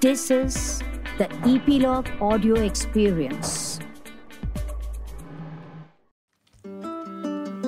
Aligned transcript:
This 0.00 0.30
is 0.30 0.82
the 1.16 1.26
Epilogue 1.46 2.08
audio 2.20 2.56
experience. 2.56 3.78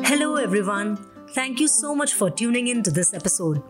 Hello, 0.05 0.37
everyone. 0.37 0.99
Thank 1.31 1.59
you 1.59 1.69
so 1.69 1.95
much 1.95 2.13
for 2.13 2.29
tuning 2.31 2.69
in 2.69 2.83
to 2.83 2.91
this 2.91 3.15
episode. 3.15 3.63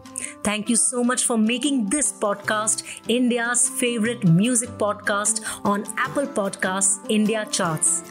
Thank 0.42 0.68
you 0.68 0.74
so 0.74 1.04
much 1.04 1.24
for 1.24 1.38
making 1.38 1.86
this 1.86 2.12
podcast 2.12 2.82
India's 3.06 3.68
favorite 3.68 4.24
music 4.24 4.70
podcast 4.70 5.40
on 5.64 5.84
Apple 5.96 6.26
Podcasts 6.26 6.98
India 7.08 7.46
charts. 7.50 8.02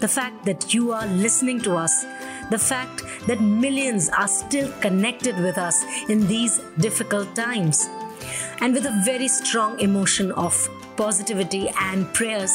The 0.00 0.08
fact 0.08 0.44
that 0.44 0.74
you 0.74 0.90
are 0.90 1.06
listening 1.06 1.60
to 1.60 1.76
us, 1.76 2.04
the 2.50 2.58
fact 2.58 3.04
that 3.28 3.40
millions 3.40 4.08
are 4.08 4.28
still 4.28 4.72
connected 4.80 5.38
with 5.38 5.56
us 5.56 5.84
in 6.08 6.26
these 6.26 6.60
difficult 6.78 7.34
times, 7.36 7.88
and 8.60 8.74
with 8.74 8.86
a 8.86 9.02
very 9.04 9.28
strong 9.28 9.78
emotion 9.80 10.32
of 10.32 10.68
positivity 10.96 11.68
and 11.80 12.12
prayers, 12.14 12.52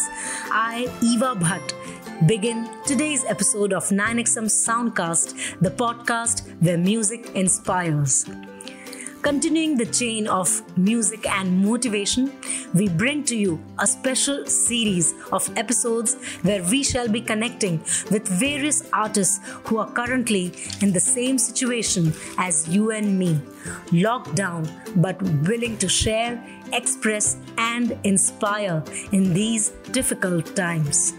I, 0.51 0.87
Eva 1.01 1.35
Bhatt, 1.35 2.27
begin 2.27 2.69
today's 2.85 3.23
episode 3.25 3.73
of 3.73 3.83
9XM 3.85 4.47
Soundcast, 4.47 5.59
the 5.61 5.71
podcast 5.71 6.47
where 6.61 6.77
music 6.77 7.31
inspires. 7.35 8.25
Continuing 9.21 9.75
the 9.75 9.85
chain 9.85 10.27
of 10.27 10.49
music 10.77 11.27
and 11.29 11.65
motivation, 11.65 12.31
we 12.73 12.87
bring 12.87 13.21
to 13.25 13.35
you 13.35 13.59
a 13.77 13.85
special 13.85 14.45
series 14.45 15.13
of 15.33 15.49
episodes 15.57 16.15
where 16.43 16.63
we 16.63 16.83
shall 16.83 17.09
be 17.09 17.19
connecting 17.19 17.79
with 18.11 18.25
various 18.39 18.89
artists 18.93 19.41
who 19.65 19.77
are 19.77 19.91
currently 19.91 20.53
in 20.81 20.93
the 20.93 21.01
same 21.01 21.37
situation 21.37 22.13
as 22.37 22.69
you 22.69 22.91
and 22.91 23.19
me, 23.19 23.41
locked 23.91 24.35
down 24.35 24.69
but 24.95 25.21
willing 25.21 25.77
to 25.79 25.89
share, 25.89 26.41
express, 26.71 27.35
and 27.57 27.99
inspire 28.05 28.81
in 29.11 29.33
these 29.33 29.71
difficult 29.91 30.55
times. 30.55 31.13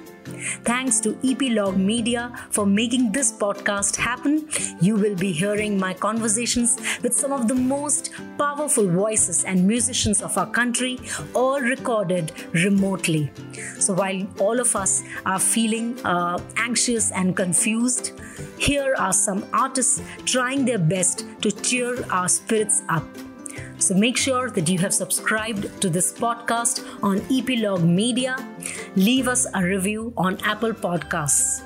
Thanks 0.65 1.01
to 1.01 1.17
Epilogue 1.25 1.77
Media 1.77 2.33
for 2.51 2.67
making 2.67 3.13
this 3.13 3.33
podcast 3.33 3.97
happen. 3.97 4.49
You 4.81 4.97
will 4.97 5.17
be 5.17 5.33
hearing 5.33 5.79
my 5.79 5.95
conversations 5.95 6.79
with 7.03 7.15
some 7.15 7.33
of 7.33 7.49
the 7.49 7.55
most 7.55 8.13
powerful 8.39 8.89
voices 8.89 9.45
and 9.45 9.67
musicians 9.67 10.23
of 10.23 10.37
our 10.37 10.51
country, 10.51 10.99
all 11.35 11.61
recorded 11.61 12.33
remotely. 12.53 13.31
So 13.79 13.95
while 13.95 14.27
all 14.39 14.61
of 14.61 14.77
us 14.77 15.03
are 15.25 15.39
feeling 15.39 15.99
uh, 16.05 16.39
anxious 16.57 17.11
and 17.13 17.37
confused, 17.37 18.13
here 18.59 18.95
are 18.99 19.13
some 19.13 19.47
artists 19.53 20.03
trying 20.25 20.65
their 20.65 20.79
best 20.79 21.25
to 21.43 21.51
cheer 21.51 22.05
our 22.11 22.29
spirits 22.29 22.83
up. 22.89 23.05
So 23.81 23.95
make 23.95 24.19
sure 24.19 24.51
that 24.51 24.69
you 24.69 24.79
have 24.79 24.93
subscribed 24.93 25.81
to 25.81 25.89
this 25.89 26.13
podcast 26.13 26.85
on 27.03 27.23
Epilogue 27.31 27.83
Media. 27.83 28.37
Leave 28.95 29.27
us 29.27 29.47
a 29.55 29.65
review 29.65 30.13
on 30.19 30.39
Apple 30.45 30.75
Podcasts. 30.75 31.63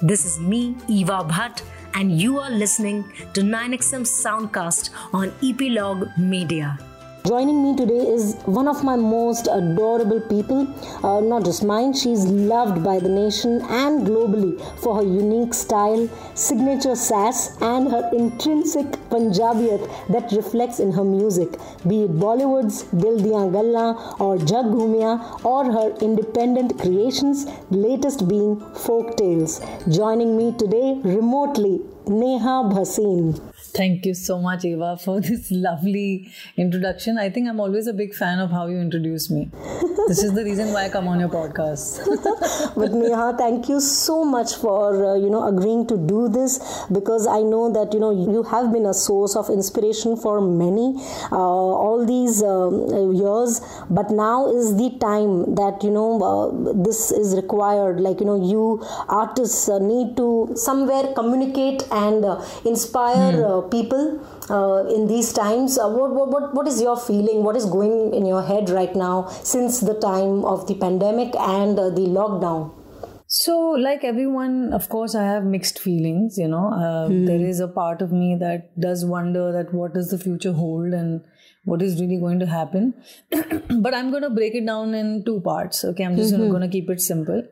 This 0.00 0.24
is 0.24 0.38
me, 0.38 0.76
Eva 0.88 1.24
Bhatt, 1.24 1.62
and 1.94 2.20
you 2.20 2.38
are 2.38 2.50
listening 2.50 3.02
to 3.34 3.40
9XM 3.40 4.06
Soundcast 4.06 4.90
on 5.12 5.32
Epilogue 5.42 6.06
Media. 6.16 6.78
Joining 7.24 7.62
me 7.62 7.76
today 7.76 8.04
is 8.12 8.34
one 8.46 8.66
of 8.66 8.82
my 8.82 8.96
most 8.96 9.46
adorable 9.46 10.20
people, 10.22 10.66
uh, 11.04 11.20
not 11.20 11.44
just 11.44 11.62
mine, 11.62 11.92
she's 11.92 12.24
loved 12.24 12.82
by 12.82 12.98
the 12.98 13.08
nation 13.08 13.62
and 13.70 14.04
globally 14.04 14.60
for 14.82 14.96
her 14.96 15.04
unique 15.04 15.54
style, 15.54 16.08
signature 16.34 16.96
sass, 16.96 17.56
and 17.62 17.92
her 17.92 18.10
intrinsic 18.12 18.86
Punjabiyat 19.12 19.86
that 20.08 20.32
reflects 20.32 20.80
in 20.80 20.90
her 20.90 21.04
music, 21.04 21.52
be 21.86 22.02
it 22.02 22.10
Bollywood's 22.10 22.82
Dil 22.90 23.18
Diyan 23.20 23.52
Galla 23.52 24.16
or 24.18 24.36
Jag 24.38 24.64
Ghumia 24.74 25.44
or 25.44 25.70
her 25.70 25.94
independent 26.00 26.76
creations, 26.80 27.46
latest 27.70 28.26
being 28.26 28.58
Folk 28.74 29.16
Tales. 29.16 29.60
Joining 29.88 30.36
me 30.36 30.52
today 30.58 31.00
remotely, 31.04 31.82
Neha 32.08 32.64
Bhasin. 32.74 33.51
Thank 33.74 34.04
you 34.04 34.12
so 34.12 34.38
much, 34.38 34.66
Eva, 34.66 34.98
for 35.02 35.18
this 35.20 35.50
lovely 35.50 36.30
introduction. 36.58 37.16
I 37.16 37.30
think 37.30 37.48
I'm 37.48 37.58
always 37.58 37.86
a 37.86 37.94
big 37.94 38.14
fan 38.14 38.38
of 38.38 38.50
how 38.50 38.66
you 38.66 38.76
introduce 38.78 39.30
me. 39.30 39.48
this 40.08 40.22
is 40.22 40.34
the 40.34 40.44
reason 40.44 40.72
why 40.74 40.84
I 40.84 40.88
come 40.90 41.08
on 41.08 41.20
your 41.20 41.30
podcast. 41.30 42.04
but 42.76 42.92
Neha, 42.92 43.34
thank 43.38 43.70
you 43.70 43.80
so 43.80 44.24
much 44.24 44.56
for 44.56 45.06
uh, 45.06 45.14
you 45.14 45.30
know 45.30 45.48
agreeing 45.48 45.86
to 45.86 45.96
do 45.96 46.28
this 46.28 46.58
because 46.92 47.26
I 47.26 47.40
know 47.40 47.72
that 47.72 47.94
you 47.94 48.00
know 48.00 48.10
you 48.10 48.42
have 48.42 48.72
been 48.74 48.84
a 48.84 48.92
source 48.92 49.36
of 49.36 49.48
inspiration 49.48 50.16
for 50.16 50.42
many 50.42 50.94
uh, 51.32 51.36
all 51.36 52.04
these 52.04 52.42
um, 52.42 53.14
years. 53.14 53.62
But 53.88 54.10
now 54.10 54.52
is 54.54 54.76
the 54.76 54.90
time 55.00 55.54
that 55.54 55.82
you 55.82 55.90
know 55.90 56.20
uh, 56.20 56.72
this 56.82 57.10
is 57.10 57.34
required. 57.34 58.02
Like 58.02 58.20
you 58.20 58.26
know, 58.26 58.36
you 58.36 58.84
artists 59.08 59.66
uh, 59.70 59.78
need 59.78 60.14
to 60.18 60.52
somewhere 60.56 61.14
communicate 61.14 61.84
and 61.90 62.22
uh, 62.22 62.44
inspire. 62.66 63.32
Hmm 63.32 63.61
people 63.68 64.20
uh, 64.50 64.84
in 64.94 65.06
these 65.06 65.32
times. 65.32 65.78
Uh, 65.78 65.88
what, 65.88 66.12
what, 66.12 66.54
what 66.54 66.66
is 66.66 66.80
your 66.80 66.96
feeling? 66.96 67.42
What 67.42 67.56
is 67.56 67.66
going 67.66 68.14
in 68.14 68.26
your 68.26 68.42
head 68.42 68.70
right 68.70 68.94
now 68.94 69.28
since 69.42 69.80
the 69.80 69.94
time 69.94 70.44
of 70.44 70.66
the 70.66 70.74
pandemic 70.74 71.34
and 71.36 71.78
uh, 71.78 71.90
the 71.90 72.06
lockdown? 72.18 72.78
So, 73.26 73.58
like 73.70 74.04
everyone, 74.04 74.74
of 74.74 74.90
course, 74.90 75.14
I 75.14 75.24
have 75.24 75.44
mixed 75.44 75.78
feelings. 75.78 76.36
You 76.36 76.48
know, 76.48 77.06
hmm. 77.08 77.24
there 77.24 77.40
is 77.40 77.60
a 77.60 77.68
part 77.68 78.02
of 78.02 78.12
me 78.12 78.36
that 78.40 78.78
does 78.78 79.04
wonder 79.06 79.52
that 79.52 79.72
what 79.72 79.94
does 79.94 80.10
the 80.10 80.18
future 80.18 80.52
hold 80.52 80.92
and 80.92 81.22
what 81.64 81.80
is 81.82 82.00
really 82.00 82.18
going 82.18 82.40
to 82.40 82.46
happen. 82.46 82.94
but 83.30 83.94
I'm 83.94 84.10
going 84.10 84.22
to 84.22 84.30
break 84.30 84.54
it 84.54 84.66
down 84.66 84.94
in 84.94 85.24
two 85.24 85.40
parts. 85.40 85.84
Okay, 85.84 86.04
I'm 86.04 86.16
just 86.16 86.34
mm-hmm. 86.34 86.50
going 86.50 86.62
to 86.62 86.68
keep 86.68 86.90
it 86.90 87.00
simple. 87.00 87.42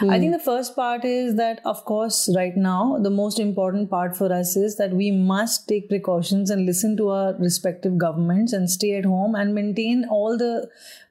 Mm. 0.00 0.10
I 0.10 0.18
think 0.18 0.32
the 0.32 0.38
first 0.38 0.76
part 0.76 1.04
is 1.04 1.36
that, 1.36 1.60
of 1.64 1.84
course, 1.84 2.28
right 2.36 2.56
now, 2.56 2.98
the 3.02 3.10
most 3.10 3.38
important 3.38 3.90
part 3.90 4.16
for 4.16 4.32
us 4.32 4.56
is 4.56 4.76
that 4.76 4.92
we 4.92 5.10
must 5.10 5.68
take 5.68 5.88
precautions 5.88 6.50
and 6.50 6.66
listen 6.66 6.96
to 6.98 7.08
our 7.08 7.34
respective 7.38 7.98
governments 7.98 8.52
and 8.52 8.70
stay 8.70 8.96
at 8.96 9.04
home 9.04 9.34
and 9.34 9.54
maintain 9.54 10.04
all 10.10 10.38
the 10.38 10.68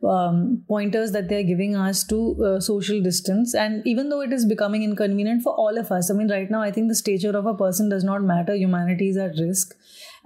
um, 0.08 0.64
pointers 0.68 1.12
that 1.12 1.30
they're 1.30 1.44
giving 1.44 1.76
us 1.76 2.04
to 2.06 2.44
uh, 2.44 2.60
social 2.60 3.02
distance. 3.02 3.54
And 3.54 3.86
even 3.86 4.10
though 4.10 4.22
it 4.22 4.32
is 4.32 4.46
becoming 4.46 4.84
inconvenient 4.84 5.44
for 5.44 5.54
all 5.54 5.78
of 5.78 5.92
us, 5.92 6.10
I 6.10 6.14
mean, 6.14 6.30
right 6.30 6.50
now, 6.50 6.62
I 6.62 6.72
think 6.72 6.88
the 6.88 6.96
stature 6.96 7.38
of 7.38 7.46
a 7.46 7.54
person 7.54 7.90
does 7.90 8.04
not 8.04 8.24
matter. 8.24 8.56
Humanity 8.56 9.10
is 9.10 9.18
at 9.18 9.36
risk 9.38 9.76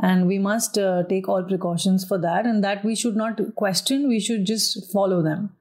and 0.02 0.28
we 0.28 0.40
must 0.40 0.78
uh, 0.78 1.04
take 1.10 1.28
all 1.28 1.44
precautions 1.44 2.06
for 2.06 2.18
that 2.18 2.46
and 2.46 2.64
that 2.64 2.84
we 2.86 2.96
should 2.96 3.16
not 3.16 3.40
question 3.56 4.08
we 4.08 4.20
should 4.20 4.46
just 4.46 4.92
follow 4.92 5.22
them 5.22 5.54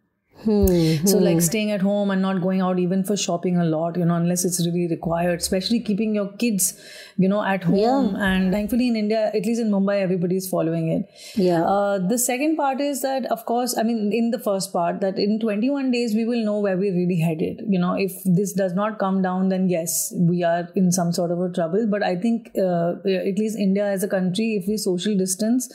Hmm, 0.45 1.05
so, 1.05 1.19
like 1.19 1.41
staying 1.41 1.73
at 1.73 1.81
home 1.81 2.11
and 2.11 2.23
not 2.23 2.41
going 2.41 2.61
out 2.61 2.79
even 2.79 3.03
for 3.03 3.17
shopping 3.17 3.59
a 3.59 3.65
lot, 3.65 3.97
you 3.97 4.05
know, 4.05 4.15
unless 4.15 4.45
it's 4.45 4.65
really 4.65 4.87
required, 4.87 5.41
especially 5.41 5.81
keeping 5.81 6.15
your 6.15 6.29
kids, 6.33 6.81
you 7.17 7.29
know, 7.29 7.43
at 7.43 7.65
home. 7.65 8.15
Yeah. 8.15 8.25
And 8.25 8.53
thankfully 8.53 8.87
in 8.89 8.95
India, 8.95 9.33
at 9.35 9.45
least 9.45 9.61
in 9.61 9.71
Mumbai, 9.71 10.01
everybody 10.01 10.37
is 10.37 10.49
following 10.49 10.89
it. 10.89 11.11
Yeah. 11.35 11.65
Uh, 11.65 11.99
the 11.99 12.19
second 12.19 12.57
part 12.57 12.81
is 12.81 13.03
that, 13.03 13.27
of 13.27 13.45
course, 13.47 13.77
I 13.77 13.83
mean, 13.83 14.13
in 14.13 14.31
the 14.31 14.39
first 14.39 14.73
part, 14.73 15.01
that 15.01 15.19
in 15.19 15.41
21 15.41 15.91
days, 15.91 16.15
we 16.15 16.25
will 16.25 16.45
know 16.45 16.61
where 16.61 16.77
we're 16.77 16.95
really 16.95 17.19
headed. 17.19 17.63
You 17.69 17.81
know, 17.81 17.95
if 17.95 18.13
this 18.25 18.53
does 18.53 18.75
not 18.75 19.01
come 19.01 19.23
down, 19.23 19.49
then 19.49 19.69
yes, 19.69 20.15
we 20.17 20.45
are 20.45 20.69
in 20.77 20.93
some 20.93 21.13
sort 21.13 21.33
of 21.33 21.41
a 21.41 21.51
trouble. 21.51 21.87
But 21.89 22.05
I 22.05 22.15
think, 22.15 22.53
uh, 22.57 22.95
at 23.05 23.39
least 23.39 23.59
India 23.59 23.87
as 23.87 24.05
a 24.05 24.09
country, 24.09 24.55
if 24.55 24.69
we 24.69 24.77
social 24.77 25.17
distance, 25.17 25.69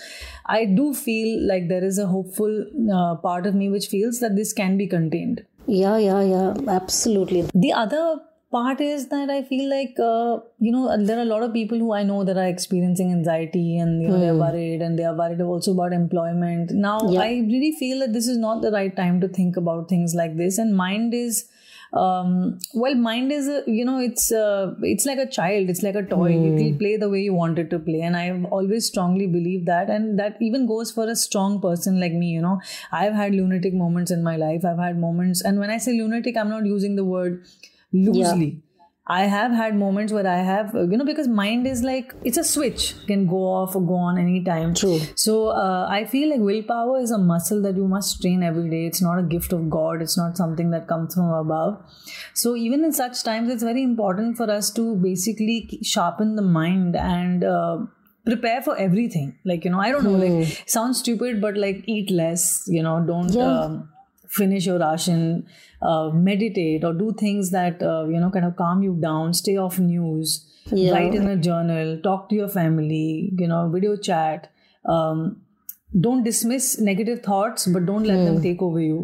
I 0.46 0.66
do 0.66 0.94
feel 0.94 1.48
like 1.48 1.68
there 1.70 1.84
is 1.84 1.98
a 1.98 2.08
hopeful 2.08 2.66
uh, 2.94 3.16
part 3.16 3.46
of 3.46 3.56
me 3.56 3.70
which 3.70 3.88
feels 3.88 4.20
that 4.20 4.36
this 4.36 4.54
can 4.54 4.78
be 4.78 4.88
contained. 4.88 5.46
Yeah, 5.68 5.98
yeah, 5.98 6.22
yeah, 6.22 6.54
absolutely. 6.68 7.48
The 7.54 7.72
other 7.72 8.20
part 8.52 8.82
is 8.82 9.08
that 9.08 9.30
I 9.30 9.42
feel 9.44 9.70
like 9.70 9.96
uh, 10.00 10.40
you 10.60 10.72
know 10.72 10.84
there 11.06 11.18
are 11.18 11.22
a 11.22 11.32
lot 11.34 11.44
of 11.44 11.54
people 11.54 11.80
who 11.80 11.94
I 11.94 12.04
know 12.04 12.24
that 12.24 12.38
are 12.38 12.48
experiencing 12.48 13.12
anxiety 13.12 13.78
and 13.78 14.02
you 14.02 14.10
know 14.10 14.18
mm. 14.18 14.20
they're 14.20 14.34
hmm. 14.34 14.46
worried 14.46 14.82
and 14.82 15.00
they 15.00 15.06
are 15.06 15.16
worried 15.16 15.42
also 15.42 15.72
about 15.72 15.94
employment. 15.94 16.72
Now 16.72 17.00
yeah. 17.10 17.22
I 17.22 17.30
really 17.54 17.72
feel 17.80 18.00
that 18.00 18.14
this 18.14 18.28
is 18.28 18.38
not 18.38 18.62
the 18.62 18.72
right 18.72 18.96
time 18.96 19.20
to 19.22 19.28
think 19.28 19.58
about 19.58 19.90
things 19.90 20.14
like 20.14 20.38
this, 20.38 20.58
and 20.58 20.76
mind 20.76 21.14
is 21.14 21.46
um, 21.94 22.58
well 22.74 22.96
mind 22.96 23.32
is 23.32 23.48
a, 23.48 23.64
you 23.68 23.86
know 23.86 24.00
it's 24.00 24.32
uh, 24.32 24.74
it's 24.82 25.06
like 25.06 25.20
a 25.20 25.30
child 25.30 25.70
it's 25.70 25.84
like 25.84 25.96
a 25.96 26.04
toy. 26.04 26.32
Mm. 26.32 26.46
it 26.46 26.64
will 26.64 26.72
hmm. 26.72 26.78
play 26.78 26.98
the 26.98 27.10
way 27.10 27.22
you 27.22 27.34
want 27.34 27.60
it 27.60 27.70
to 27.70 27.80
play. 27.80 28.02
And 28.02 28.18
i've 28.18 28.46
always 28.46 28.88
strongly 28.88 29.28
believed 29.28 29.68
that. 29.68 29.90
And 29.90 30.18
that 30.20 30.38
even 30.42 30.66
goes 30.66 30.92
for 30.92 31.08
a 31.08 31.16
strong 31.16 31.62
person 31.62 32.00
like 32.00 32.14
me 32.14 32.30
you 32.30 32.42
know. 32.42 32.60
I've 32.92 33.14
had 33.14 33.34
lunatic 33.34 33.74
moments 33.74 34.12
in 34.12 34.24
my 34.24 34.38
life. 34.38 34.66
I've 34.66 34.80
had 34.80 35.00
moments 35.00 35.42
and 35.42 35.60
when 35.60 35.70
i 35.70 35.78
say 35.78 35.94
lunatic 35.94 36.36
i'm 36.38 36.50
not 36.50 36.66
using 36.66 36.96
the 36.96 37.06
word 37.06 37.46
loosely. 37.92 38.46
Yeah 38.46 38.70
I 39.06 39.24
have 39.24 39.52
had 39.52 39.76
moments 39.76 40.14
where 40.14 40.26
I 40.26 40.38
have, 40.38 40.74
you 40.74 40.96
know, 40.96 41.04
because 41.04 41.28
mind 41.28 41.68
is 41.68 41.84
like, 41.84 42.14
it's 42.24 42.38
a 42.38 42.44
switch, 42.44 42.96
can 43.06 43.28
go 43.28 43.36
off 43.46 43.76
or 43.76 43.82
go 43.86 43.96
on 43.96 44.18
anytime. 44.18 44.74
True. 44.74 44.98
So 45.16 45.48
uh, 45.50 45.88
I 45.90 46.06
feel 46.06 46.30
like 46.30 46.40
willpower 46.40 47.02
is 47.02 47.12
a 47.12 47.18
muscle 47.18 47.62
that 47.64 47.76
you 47.76 47.86
must 47.86 48.22
train 48.22 48.44
every 48.44 48.70
day. 48.70 48.86
It's 48.86 49.02
not 49.02 49.20
a 49.20 49.24
gift 49.24 49.52
of 49.52 49.70
God, 49.70 50.02
it's 50.02 50.18
not 50.18 50.38
something 50.38 50.72
that 50.72 50.88
comes 50.88 51.16
from 51.16 51.30
above. 51.32 51.84
So 52.34 52.56
even 52.56 52.86
in 52.86 52.94
such 52.94 53.24
times, 53.24 53.52
it's 53.52 53.62
very 53.64 53.84
important 53.84 54.38
for 54.38 54.50
us 54.50 54.72
to 54.72 54.96
basically 54.96 55.80
sharpen 55.84 56.38
the 56.38 56.42
mind 56.42 56.96
and 56.96 57.44
uh, 57.44 57.80
prepare 58.26 58.62
for 58.62 58.78
everything. 58.78 59.38
Like, 59.44 59.66
you 59.66 59.72
know, 59.72 59.82
I 59.82 59.92
don't 59.92 60.06
know, 60.06 60.12
like, 60.12 60.64
sounds 60.66 61.00
stupid, 61.00 61.42
but 61.42 61.58
like, 61.58 61.84
eat 61.88 62.10
less, 62.10 62.64
you 62.68 62.82
know, 62.82 63.04
don't 63.06 63.34
Yeah. 63.34 63.64
um, 63.64 63.90
finish 64.38 64.66
your 64.70 64.80
ration, 64.84 65.24
uh, 65.82 66.10
meditate, 66.28 66.84
or 66.90 66.94
do 67.02 67.14
things 67.22 67.52
that, 67.56 67.82
uh, 67.92 68.04
you 68.14 68.20
know, 68.26 68.32
kind 68.36 68.46
of 68.50 68.56
calm 68.62 68.84
you 68.88 68.94
down, 69.08 69.34
stay 69.40 69.56
off 69.68 69.80
news, 69.88 70.36
Yeah. 70.72 70.94
write 70.94 71.16
in 71.22 71.28
a 71.32 71.40
journal, 71.48 71.90
talk 72.06 72.30
to 72.30 72.36
your 72.42 72.52
family, 72.60 73.06
you 73.44 73.48
know, 73.54 73.64
video 73.74 73.96
chat. 74.10 74.48
Um, 74.98 75.20
don't 76.06 76.24
dismiss 76.28 76.70
negative 76.92 77.20
thoughts, 77.26 77.68
but 77.74 77.86
don't 77.90 78.08
let 78.12 78.24
them 78.28 78.42
take 78.46 78.62
over 78.68 78.80
you. 78.86 79.02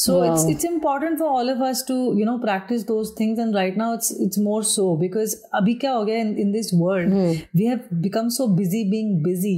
So 0.00 0.16
it's 0.24 0.42
Wow. 0.42 0.50
it's 0.50 0.66
important 0.70 1.18
for 1.20 1.28
all 1.36 1.48
of 1.52 1.62
us 1.68 1.80
to 1.86 1.94
you 2.18 2.26
know 2.26 2.34
practice 2.42 2.84
those 2.90 3.08
things, 3.20 3.40
and 3.44 3.56
right 3.60 3.78
now 3.80 3.88
it's 3.94 4.10
it's 4.26 4.38
more 4.48 4.60
so 4.72 4.84
because 5.00 5.32
abhi 5.60 5.74
kya 5.84 5.94
ho 5.94 6.04
gaya 6.10 6.20
in, 6.26 6.30
in 6.44 6.52
this 6.56 6.68
world 6.82 7.16
we 7.62 7.64
have 7.70 7.88
become 8.04 8.28
so 8.36 8.46
busy 8.60 8.82
being 8.92 9.10
busy 9.24 9.56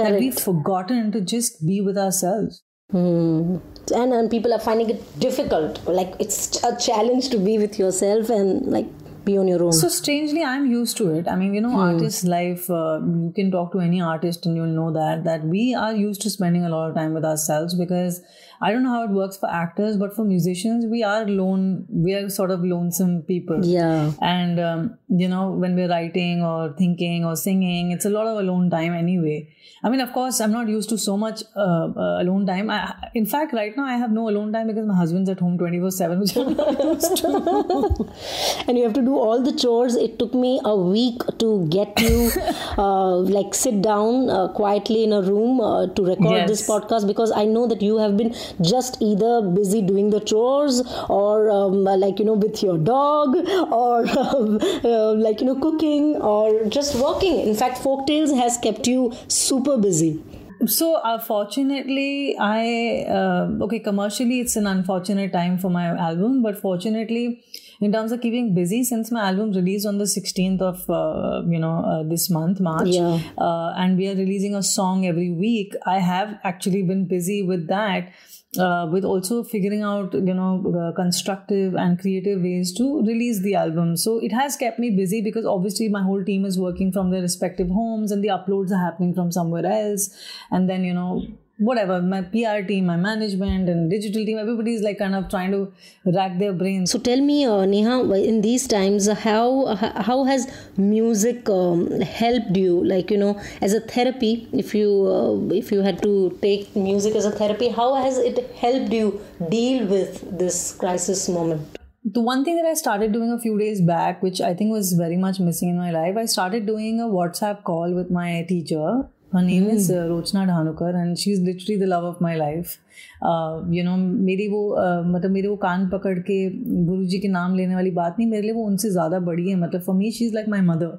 that 0.00 0.12
we've 0.22 0.38
forgotten 0.46 1.10
to 1.16 1.20
just 1.34 1.60
be 1.72 1.80
with 1.88 1.98
ourselves. 2.06 2.62
Hmm. 2.92 3.56
And, 3.92 4.12
and 4.12 4.30
people 4.30 4.52
are 4.52 4.60
finding 4.60 4.90
it 4.90 5.18
difficult. 5.18 5.84
Like 5.86 6.14
it's 6.20 6.62
a 6.62 6.76
challenge 6.78 7.30
to 7.30 7.38
be 7.38 7.58
with 7.58 7.78
yourself 7.78 8.30
and 8.30 8.66
like 8.66 8.86
be 9.24 9.38
on 9.38 9.48
your 9.48 9.62
own. 9.62 9.72
So 9.72 9.88
strangely, 9.88 10.42
I'm 10.42 10.70
used 10.70 10.96
to 10.98 11.10
it. 11.14 11.28
I 11.28 11.36
mean, 11.36 11.54
you 11.54 11.60
know, 11.60 11.78
artist 11.78 12.24
life. 12.24 12.70
Uh, 12.70 13.00
you 13.02 13.32
can 13.34 13.50
talk 13.50 13.72
to 13.72 13.80
any 13.80 14.00
artist, 14.00 14.46
and 14.46 14.56
you'll 14.56 14.66
know 14.66 14.92
that 14.92 15.24
that 15.24 15.44
we 15.44 15.74
are 15.74 15.94
used 15.94 16.22
to 16.22 16.30
spending 16.30 16.64
a 16.64 16.68
lot 16.68 16.88
of 16.90 16.94
time 16.94 17.14
with 17.14 17.24
ourselves 17.24 17.74
because 17.74 18.20
I 18.62 18.70
don't 18.72 18.84
know 18.84 18.90
how 18.90 19.04
it 19.04 19.10
works 19.10 19.36
for 19.36 19.50
actors, 19.50 19.96
but 19.96 20.14
for 20.14 20.24
musicians, 20.24 20.86
we 20.86 21.02
are 21.02 21.24
lone. 21.26 21.86
We 21.90 22.14
are 22.14 22.28
sort 22.28 22.52
of 22.52 22.64
lonesome 22.64 23.22
people. 23.22 23.64
yeah. 23.64 24.12
And 24.20 24.60
um, 24.60 24.98
you 25.08 25.28
know, 25.28 25.50
when 25.50 25.74
we're 25.74 25.88
writing 25.88 26.42
or 26.42 26.72
thinking 26.78 27.24
or 27.24 27.34
singing, 27.34 27.90
it's 27.90 28.04
a 28.04 28.10
lot 28.10 28.28
of 28.28 28.38
alone 28.38 28.70
time 28.70 28.94
anyway. 28.94 29.48
I 29.84 29.90
mean, 29.90 30.00
of 30.00 30.12
course, 30.12 30.40
I'm 30.40 30.52
not 30.52 30.68
used 30.68 30.88
to 30.90 30.98
so 30.98 31.16
much 31.16 31.42
uh, 31.56 31.60
uh, 31.60 32.22
alone 32.22 32.46
time. 32.46 32.70
I, 32.70 32.94
in 33.14 33.26
fact, 33.26 33.52
right 33.52 33.76
now 33.76 33.84
I 33.84 33.96
have 33.96 34.12
no 34.12 34.28
alone 34.28 34.52
time 34.52 34.68
because 34.68 34.86
my 34.86 34.94
husband's 34.94 35.28
at 35.28 35.40
home 35.40 35.58
24 35.58 35.90
seven, 35.90 36.20
which 36.20 36.36
I'm 36.36 36.54
not 36.56 36.84
used 36.84 37.16
to. 37.16 38.12
and 38.68 38.78
you 38.78 38.84
have 38.84 38.92
to 38.92 39.02
do 39.02 39.16
all 39.16 39.42
the 39.42 39.52
chores. 39.52 39.96
It 39.96 40.20
took 40.20 40.34
me 40.34 40.60
a 40.64 40.76
week 40.76 41.20
to 41.40 41.66
get 41.68 42.00
you, 42.00 42.30
uh, 42.78 43.16
like, 43.16 43.54
sit 43.54 43.82
down 43.82 44.30
uh, 44.30 44.48
quietly 44.48 45.02
in 45.02 45.12
a 45.12 45.20
room 45.20 45.60
uh, 45.60 45.88
to 45.88 46.04
record 46.04 46.48
this 46.48 46.66
podcast 46.68 47.08
because 47.08 47.32
I 47.32 47.44
know 47.44 47.66
that 47.66 47.82
you 47.82 47.98
have 47.98 48.16
been 48.16 48.34
just 48.60 49.00
either 49.00 49.42
busy 49.42 49.82
doing 49.82 50.10
the 50.10 50.20
chores 50.20 50.82
or, 51.08 51.50
um, 51.50 51.84
like, 51.84 52.18
you 52.18 52.24
know, 52.24 52.34
with 52.34 52.62
your 52.62 52.78
dog 52.78 53.34
or, 53.72 54.06
um, 54.18 54.58
uh, 54.84 55.12
like, 55.14 55.40
you 55.40 55.46
know, 55.46 55.58
cooking 55.60 56.16
or 56.16 56.64
just 56.66 56.94
working. 56.96 57.40
In 57.40 57.54
fact, 57.54 57.78
Folktales 57.78 58.34
has 58.36 58.58
kept 58.58 58.86
you 58.86 59.12
super 59.28 59.76
busy. 59.78 60.22
So, 60.66 60.94
uh, 60.94 61.18
fortunately, 61.18 62.36
I 62.38 63.04
uh, 63.08 63.48
okay. 63.62 63.80
Commercially, 63.80 64.40
it's 64.40 64.54
an 64.56 64.66
unfortunate 64.66 65.32
time 65.32 65.58
for 65.58 65.68
my 65.70 65.86
album, 65.86 66.40
but 66.40 66.56
fortunately, 66.56 67.42
in 67.80 67.90
terms 67.90 68.12
of 68.12 68.20
keeping 68.20 68.54
busy, 68.54 68.84
since 68.84 69.10
my 69.10 69.26
album 69.28 69.50
released 69.52 69.86
on 69.86 69.98
the 69.98 70.06
sixteenth 70.06 70.62
of 70.62 70.88
uh, 70.88 71.42
you 71.48 71.58
know 71.58 71.78
uh, 71.84 72.02
this 72.04 72.30
month, 72.30 72.60
March, 72.60 72.88
Yeah. 72.90 73.18
uh, 73.38 73.74
and 73.76 73.96
we 73.98 74.06
are 74.08 74.14
releasing 74.14 74.54
a 74.54 74.62
song 74.62 75.04
every 75.04 75.32
week. 75.32 75.74
I 75.84 75.98
have 75.98 76.38
actually 76.44 76.82
been 76.82 77.06
busy 77.06 77.42
with 77.42 77.66
that. 77.66 78.12
Uh, 78.58 78.86
with 78.92 79.02
also 79.02 79.42
figuring 79.42 79.80
out 79.80 80.12
you 80.12 80.34
know 80.34 80.62
uh, 80.78 80.94
constructive 80.94 81.74
and 81.74 81.98
creative 81.98 82.42
ways 82.42 82.70
to 82.70 83.00
release 83.00 83.40
the 83.40 83.54
album. 83.54 83.96
So 83.96 84.18
it 84.18 84.30
has 84.30 84.56
kept 84.56 84.78
me 84.78 84.90
busy 84.90 85.22
because 85.22 85.46
obviously 85.46 85.88
my 85.88 86.02
whole 86.02 86.22
team 86.22 86.44
is 86.44 86.58
working 86.58 86.92
from 86.92 87.10
their 87.10 87.22
respective 87.22 87.70
homes 87.70 88.12
and 88.12 88.22
the 88.22 88.28
uploads 88.28 88.70
are 88.70 88.84
happening 88.84 89.14
from 89.14 89.32
somewhere 89.32 89.64
else. 89.64 90.10
And 90.50 90.68
then 90.68 90.84
you 90.84 90.92
know 90.92 91.22
whatever 91.58 92.00
my 92.02 92.20
pr 92.22 92.60
team 92.66 92.86
my 92.86 92.96
management 92.96 93.68
and 93.68 93.90
digital 93.90 94.24
team 94.24 94.38
everybody 94.38 94.74
is 94.74 94.82
like 94.82 94.98
kind 94.98 95.14
of 95.14 95.28
trying 95.28 95.50
to 95.50 95.72
rack 96.16 96.38
their 96.38 96.52
brains 96.52 96.90
So 96.90 96.98
tell 96.98 97.20
me, 97.20 97.44
uh, 97.46 97.64
Neha, 97.64 98.00
in 98.30 98.40
these 98.40 98.66
times, 98.66 99.08
how 99.24 99.76
how 99.76 100.24
has 100.24 100.46
music 100.76 101.48
um, 101.48 102.00
helped 102.00 102.56
you? 102.56 102.84
Like 102.84 103.10
you 103.10 103.18
know, 103.18 103.40
as 103.60 103.74
a 103.74 103.80
therapy, 103.80 104.48
if 104.52 104.74
you 104.74 104.88
uh, 105.16 105.54
if 105.54 105.70
you 105.72 105.80
had 105.82 106.02
to 106.02 106.38
take 106.42 106.74
music 106.76 107.14
as 107.14 107.24
a 107.24 107.30
therapy, 107.30 107.68
how 107.68 107.94
has 107.94 108.18
it 108.18 108.42
helped 108.64 108.92
you 108.92 109.20
deal 109.48 109.86
with 109.86 110.20
this 110.38 110.74
crisis 110.82 111.28
moment? 111.28 111.78
the 112.04 112.20
one 112.20 112.44
thing 112.44 112.56
that 112.56 112.66
I 112.66 112.74
started 112.74 113.12
doing 113.12 113.30
a 113.30 113.38
few 113.38 113.56
days 113.58 113.80
back, 113.80 114.22
which 114.22 114.40
I 114.40 114.54
think 114.54 114.72
was 114.72 114.92
very 114.92 115.16
much 115.16 115.38
missing 115.38 115.68
in 115.68 115.78
my 115.78 115.92
life, 115.92 116.16
I 116.16 116.24
started 116.26 116.66
doing 116.66 117.00
a 117.00 117.04
WhatsApp 117.04 117.62
call 117.62 117.94
with 117.94 118.10
my 118.10 118.44
teacher. 118.48 119.08
Her 119.33 119.41
name 119.41 119.67
is 119.69 119.91
uh, 119.91 120.05
Rochna 120.09 120.47
Dhanukar, 120.47 120.95
and 120.95 121.19
she's 121.19 121.39
literally 121.41 121.75
the 121.75 121.85
love 121.85 122.05
of 122.05 122.21
my 122.21 122.35
life. 122.35 122.77
Uh, 123.21 123.61
you 123.69 123.83
know, 123.83 123.95
मेरी 124.27 124.47
वो 124.49 124.61
uh, 124.81 125.03
मतलब 125.05 125.31
मेरे 125.31 125.47
वो 125.47 125.55
कान 125.63 125.87
पकड़ 125.89 126.17
के 126.29 126.37
गुरु 126.85 127.05
जी 127.11 127.19
के 127.19 127.27
नाम 127.27 127.55
लेने 127.55 127.75
वाली 127.75 127.91
बात 127.91 128.15
नहीं 128.19 128.29
मेरे 128.29 128.41
लिए 128.41 128.51
वो 128.53 128.63
उनसे 128.67 128.89
ज़्यादा 128.91 129.19
बड़ी 129.27 129.49
है 129.49 129.55
मतलब 129.59 129.81
for 129.81 129.95
me 129.95 130.11
she 130.11 130.25
is 130.25 130.33
like 130.35 130.47
my 130.49 130.61
mother 130.69 130.97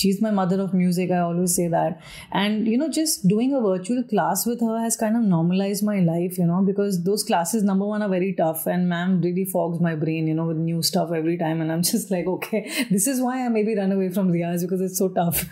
she 0.00 0.08
is 0.08 0.22
my 0.22 0.32
mother 0.34 0.60
of 0.60 0.74
music 0.74 1.12
I 1.12 1.18
always 1.18 1.50
say 1.50 1.68
that 1.68 1.96
and 2.36 2.68
you 2.68 2.78
know 2.78 2.88
just 2.98 3.26
doing 3.28 3.54
a 3.54 3.60
virtual 3.68 4.02
class 4.10 4.44
with 4.48 4.64
her 4.66 4.76
has 4.82 4.96
kind 5.00 5.20
of 5.20 5.24
normalized 5.30 5.86
my 5.88 5.96
life 6.10 6.38
you 6.42 6.48
know 6.50 6.60
because 6.68 7.00
those 7.08 7.24
classes 7.30 7.66
number 7.70 7.88
one 7.92 8.06
are 8.06 8.10
very 8.14 8.30
tough 8.42 8.66
and 8.74 8.90
ma'am 8.92 9.16
really 9.28 9.46
fogs 9.54 9.84
my 9.88 9.94
brain 10.04 10.28
you 10.32 10.36
know 10.40 10.46
with 10.52 10.60
new 10.66 10.82
stuff 10.90 11.14
every 11.20 11.38
time 11.44 11.64
and 11.66 11.76
i'm 11.76 11.86
just 11.92 12.14
like 12.16 12.30
okay 12.34 12.62
this 12.90 13.08
is 13.14 13.24
why 13.28 13.38
i 13.46 13.48
maybe 13.56 13.78
run 13.80 13.96
away 13.98 14.10
from 14.18 14.34
Riyaz 14.36 14.68
because 14.68 14.86
it's 14.88 15.02
so 15.04 15.10
tough 15.20 15.44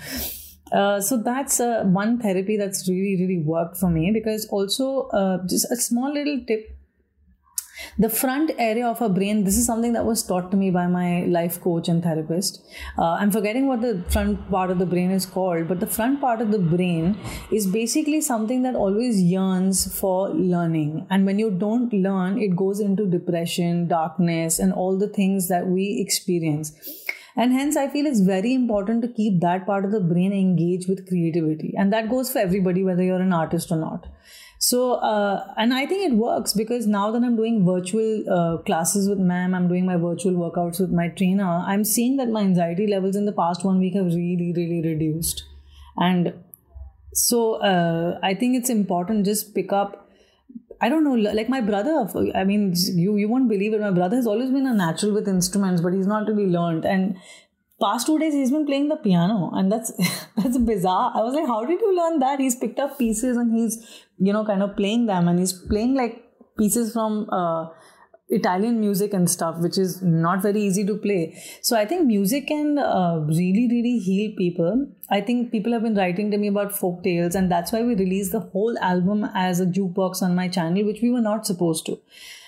uh, 0.72 1.02
so 1.02 1.18
that's 1.18 1.60
uh, 1.60 1.84
one 1.84 2.20
therapy 2.20 2.58
that's 2.58 2.88
really 2.90 3.18
really 3.22 3.40
worked 3.40 3.78
for 3.78 3.90
me 3.90 4.12
because 4.12 4.48
also 4.48 5.08
uh, 5.10 5.38
just 5.48 5.70
a 5.72 5.76
small 5.76 6.14
little 6.14 6.40
tip. 6.48 6.70
The 7.98 8.08
front 8.10 8.52
area 8.58 8.88
of 8.88 9.02
our 9.02 9.10
brain 9.10 9.44
this 9.44 9.58
is 9.58 9.66
something 9.66 9.94
that 9.94 10.06
was 10.06 10.24
taught 10.24 10.50
to 10.52 10.58
me 10.58 10.72
by 10.72 10.88
my 10.88 11.26
life 11.26 11.60
coach 11.60 11.90
and 11.90 12.02
therapist. 12.02 12.62
Uh, 12.98 13.18
i'm 13.20 13.30
forgetting 13.30 13.68
what 13.68 13.82
the 13.82 14.04
front 14.10 14.50
part 14.50 14.72
of 14.72 14.80
the 14.80 14.86
brain 14.86 15.12
is 15.12 15.26
called 15.26 15.68
but 15.68 15.80
the 15.80 15.88
front 15.88 16.22
part 16.22 16.42
of 16.42 16.52
the 16.52 16.60
brain 16.60 17.18
is 17.52 17.68
basically 17.68 18.22
something 18.22 18.62
that 18.64 18.76
always 18.76 19.22
yearns 19.22 20.00
for 20.00 20.30
learning. 20.30 21.06
And 21.10 21.26
when 21.26 21.40
you 21.40 21.52
don't 21.52 21.92
learn 21.92 22.42
it 22.42 22.56
goes 22.56 22.80
into 22.80 23.06
depression 23.06 23.88
darkness 23.88 24.60
and 24.60 24.72
all 24.72 24.98
the 24.98 25.10
things 25.10 25.50
that 25.50 25.68
we 25.68 26.00
experience 26.00 26.74
and 27.36 27.54
hence 27.54 27.76
i 27.76 27.88
feel 27.88 28.06
it's 28.06 28.22
very 28.22 28.54
important 28.54 29.02
to 29.02 29.14
keep 29.20 29.40
that 29.42 29.66
part 29.66 29.86
of 29.86 29.92
the 29.92 30.00
brain 30.00 30.34
engaged 30.34 30.90
with 30.90 31.08
creativity 31.08 31.74
and 31.78 31.92
that 31.92 32.10
goes 32.10 32.32
for 32.32 32.40
everybody 32.40 32.84
whether 32.84 33.04
you're 33.04 33.28
an 33.28 33.34
artist 33.34 33.72
or 33.72 33.78
not 33.78 34.08
so, 34.64 34.94
uh, 34.94 35.46
and 35.58 35.74
I 35.74 35.86
think 35.86 36.10
it 36.10 36.16
works 36.16 36.54
because 36.54 36.88
now 36.88 37.12
that 37.12 37.22
I'm 37.22 37.36
doing 37.36 37.66
virtual 37.66 38.24
uh, 38.34 38.62
classes 38.62 39.10
with 39.10 39.20
ma'am, 39.20 39.54
I'm 39.54 39.68
doing 39.68 39.86
my 39.86 39.98
virtual 39.98 40.36
workouts 40.36 40.80
with 40.80 40.90
my 40.90 41.10
trainer, 41.10 41.44
I'm 41.44 41.84
seeing 41.84 42.16
that 42.16 42.30
my 42.30 42.40
anxiety 42.40 42.88
levels 42.88 43.18
in 43.18 43.26
the 43.26 43.34
past 43.34 43.66
one 43.66 43.78
week 43.80 43.96
have 43.96 44.06
really, 44.06 44.54
really 44.56 44.82
reduced. 44.82 45.44
And 45.98 46.34
so 47.12 47.56
uh, 47.56 48.20
I 48.24 48.36
think 48.36 48.56
it's 48.56 48.70
important 48.70 49.26
just 49.26 49.54
pick 49.54 49.74
up. 49.74 50.03
I 50.84 50.90
don't 50.90 51.06
know, 51.06 51.14
like 51.14 51.50
my 51.50 51.62
brother. 51.62 51.96
I 52.36 52.44
mean, 52.44 52.74
you 53.04 53.16
you 53.18 53.30
won't 53.30 53.50
believe 53.50 53.74
it. 53.74 53.82
My 53.82 53.92
brother 54.00 54.18
has 54.18 54.28
always 54.28 54.52
been 54.58 54.68
a 54.68 54.74
natural 54.74 55.14
with 55.14 55.28
instruments, 55.34 55.82
but 55.82 55.94
he's 55.94 56.12
not 56.14 56.28
really 56.28 56.48
learned. 56.56 56.86
And 56.86 57.18
past 57.84 58.08
two 58.08 58.18
days 58.20 58.34
he's 58.34 58.52
been 58.52 58.66
playing 58.66 58.88
the 58.90 58.96
piano 58.96 59.50
and 59.54 59.72
that's 59.72 59.92
that's 60.38 60.58
bizarre 60.58 61.12
i 61.16 61.22
was 61.22 61.34
like 61.34 61.48
how 61.48 61.66
did 61.70 61.82
you 61.86 61.96
learn 61.96 62.20
that 62.20 62.40
he's 62.40 62.56
picked 62.56 62.80
up 62.80 62.98
pieces 62.98 63.36
and 63.36 63.54
he's 63.54 63.78
you 64.18 64.32
know 64.36 64.44
kind 64.46 64.64
of 64.66 64.76
playing 64.78 65.06
them 65.08 65.28
and 65.28 65.40
he's 65.40 65.54
playing 65.72 65.96
like 65.96 66.24
pieces 66.58 66.94
from 66.94 67.28
uh, 67.32 67.66
italian 68.38 68.80
music 68.80 69.14
and 69.14 69.30
stuff 69.30 69.58
which 69.66 69.78
is 69.78 70.02
not 70.02 70.42
very 70.42 70.62
easy 70.62 70.86
to 70.86 70.96
play. 71.06 71.22
So 71.62 71.78
i 71.78 71.86
think 71.86 72.06
music 72.06 72.48
can 72.48 72.78
uh, 72.78 73.20
really 73.28 73.68
really 73.72 73.98
heal 74.00 74.32
people. 74.38 74.88
I 75.10 75.22
think 75.22 75.52
people 75.52 75.74
have 75.74 75.84
been 75.84 75.96
writing 75.96 76.32
to 76.32 76.38
me 76.38 76.48
about 76.48 76.78
folk 76.78 77.04
tales 77.04 77.36
and 77.36 77.52
that's 77.52 77.72
why 77.72 77.84
we 77.84 77.96
released 77.96 78.32
the 78.32 78.40
whole 78.40 78.78
album 78.80 79.28
as 79.34 79.60
a 79.60 79.66
jukebox 79.66 80.22
on 80.22 80.36
my 80.36 80.48
channel 80.48 80.86
which 80.86 81.02
we 81.02 81.12
were 81.12 81.28
not 81.28 81.46
supposed 81.46 81.86
to. 81.88 82.00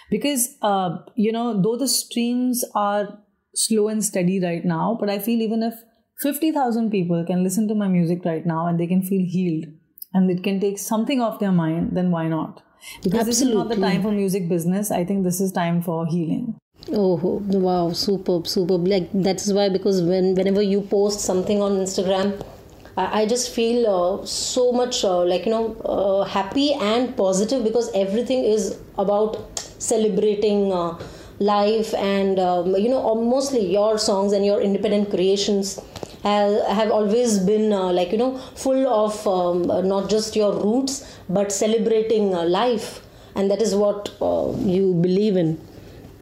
Because 0.10 0.48
uh, 0.62 0.98
you 1.16 1.32
know 1.32 1.62
though 1.62 1.78
the 1.78 1.88
streams 1.88 2.66
are 2.74 3.20
slow 3.56 3.88
and 3.88 4.04
steady 4.04 4.40
right 4.40 4.66
now, 4.66 4.98
but 5.00 5.10
I 5.10 5.20
feel 5.20 5.42
even 5.42 5.64
if 5.64 5.76
50,000 6.20 6.92
people 6.92 7.26
can 7.26 7.44
listen 7.44 7.68
to 7.68 7.76
my 7.76 7.88
music 7.88 8.24
right 8.26 8.46
now 8.46 8.68
and 8.68 8.80
they 8.80 8.88
can 8.88 9.02
feel 9.02 9.26
healed 9.26 9.66
and 10.14 10.32
it 10.32 10.44
can 10.44 10.60
take 10.60 10.80
something 10.80 11.22
off 11.22 11.40
their 11.40 11.52
mind, 11.52 11.90
then 11.94 12.12
why 12.12 12.28
not? 12.28 12.62
Because 13.04 13.26
this 13.26 13.42
is 13.42 13.50
not 13.50 13.70
the 13.70 13.76
time 13.76 14.02
for 14.02 14.12
music 14.12 14.48
business. 14.50 14.92
I 14.92 15.04
think 15.06 15.24
this 15.24 15.40
is 15.42 15.52
time 15.52 15.82
for 15.82 16.06
healing. 16.06 16.56
Oh 16.92 17.42
wow, 17.46 17.92
superb, 17.94 18.48
superb. 18.48 18.88
Like 18.88 19.10
that 19.14 19.42
is 19.42 19.54
why 19.54 19.70
because 19.70 20.02
when 20.02 20.36
whenever 20.36 20.62
you 20.62 20.82
post 20.82 21.22
something 21.22 21.62
on 21.62 21.74
Instagram, 21.78 22.44
I, 22.98 23.22
I 23.22 23.26
just 23.26 23.52
feel 23.54 23.88
uh, 23.88 24.26
so 24.26 24.72
much 24.72 25.04
uh, 25.04 25.24
like 25.24 25.46
you 25.46 25.52
know 25.52 25.76
uh, 25.84 26.24
happy 26.26 26.74
and 26.74 27.16
positive 27.18 27.64
because 27.64 27.92
everything 27.94 28.44
is 28.44 28.78
about 28.98 29.38
celebrating 29.80 30.72
uh, 30.72 30.98
life 31.40 31.94
and 31.96 32.40
um, 32.40 32.76
you 32.76 32.90
know 32.90 33.10
uh, 33.10 33.16
mostly 33.16 33.66
your 33.72 33.98
songs 33.98 34.32
and 34.32 34.46
your 34.46 34.62
independent 34.62 35.10
creations 35.10 35.80
have, 36.26 36.62
have 36.80 36.92
always 36.92 37.40
been 37.40 37.72
uh, 37.72 37.92
like 37.92 38.12
you 38.12 38.18
know 38.18 38.38
full 38.66 38.88
of 38.88 39.28
um, 39.28 39.88
not 39.88 40.10
just 40.10 40.36
your 40.36 40.54
roots 40.54 41.18
but 41.30 41.52
celebrating 41.52 42.34
uh, 42.34 42.44
life 42.44 43.02
and 43.36 43.52
that 43.52 43.62
is 43.62 43.76
what 43.76 44.10
uh, 44.22 44.52
you 44.76 44.94
believe 45.08 45.38
in 45.38 45.58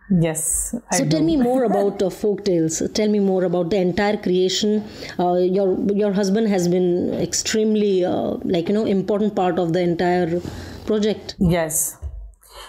Yes. 0.10 0.75
I 0.91 0.98
so 0.98 1.05
tell 1.05 1.24
me 1.24 1.38
more 1.38 1.63
about 1.69 2.01
uh, 2.03 2.10
folk 2.10 2.45
tales. 2.45 2.81
Tell 2.93 3.10
me 3.10 3.19
more 3.19 3.45
about 3.45 3.69
the 3.69 3.77
entire 3.77 4.17
creation. 4.17 4.83
Uh, 5.17 5.36
your 5.36 5.79
your 5.91 6.12
husband 6.13 6.50
has 6.50 6.67
been 6.67 7.13
extremely 7.13 8.05
uh, 8.05 8.38
like 8.43 8.67
you 8.67 8.75
know 8.75 8.86
important 8.86 9.36
part 9.36 9.57
of 9.57 9.74
the 9.74 9.81
entire 9.81 10.41
project. 10.86 11.36
Yes. 11.39 11.98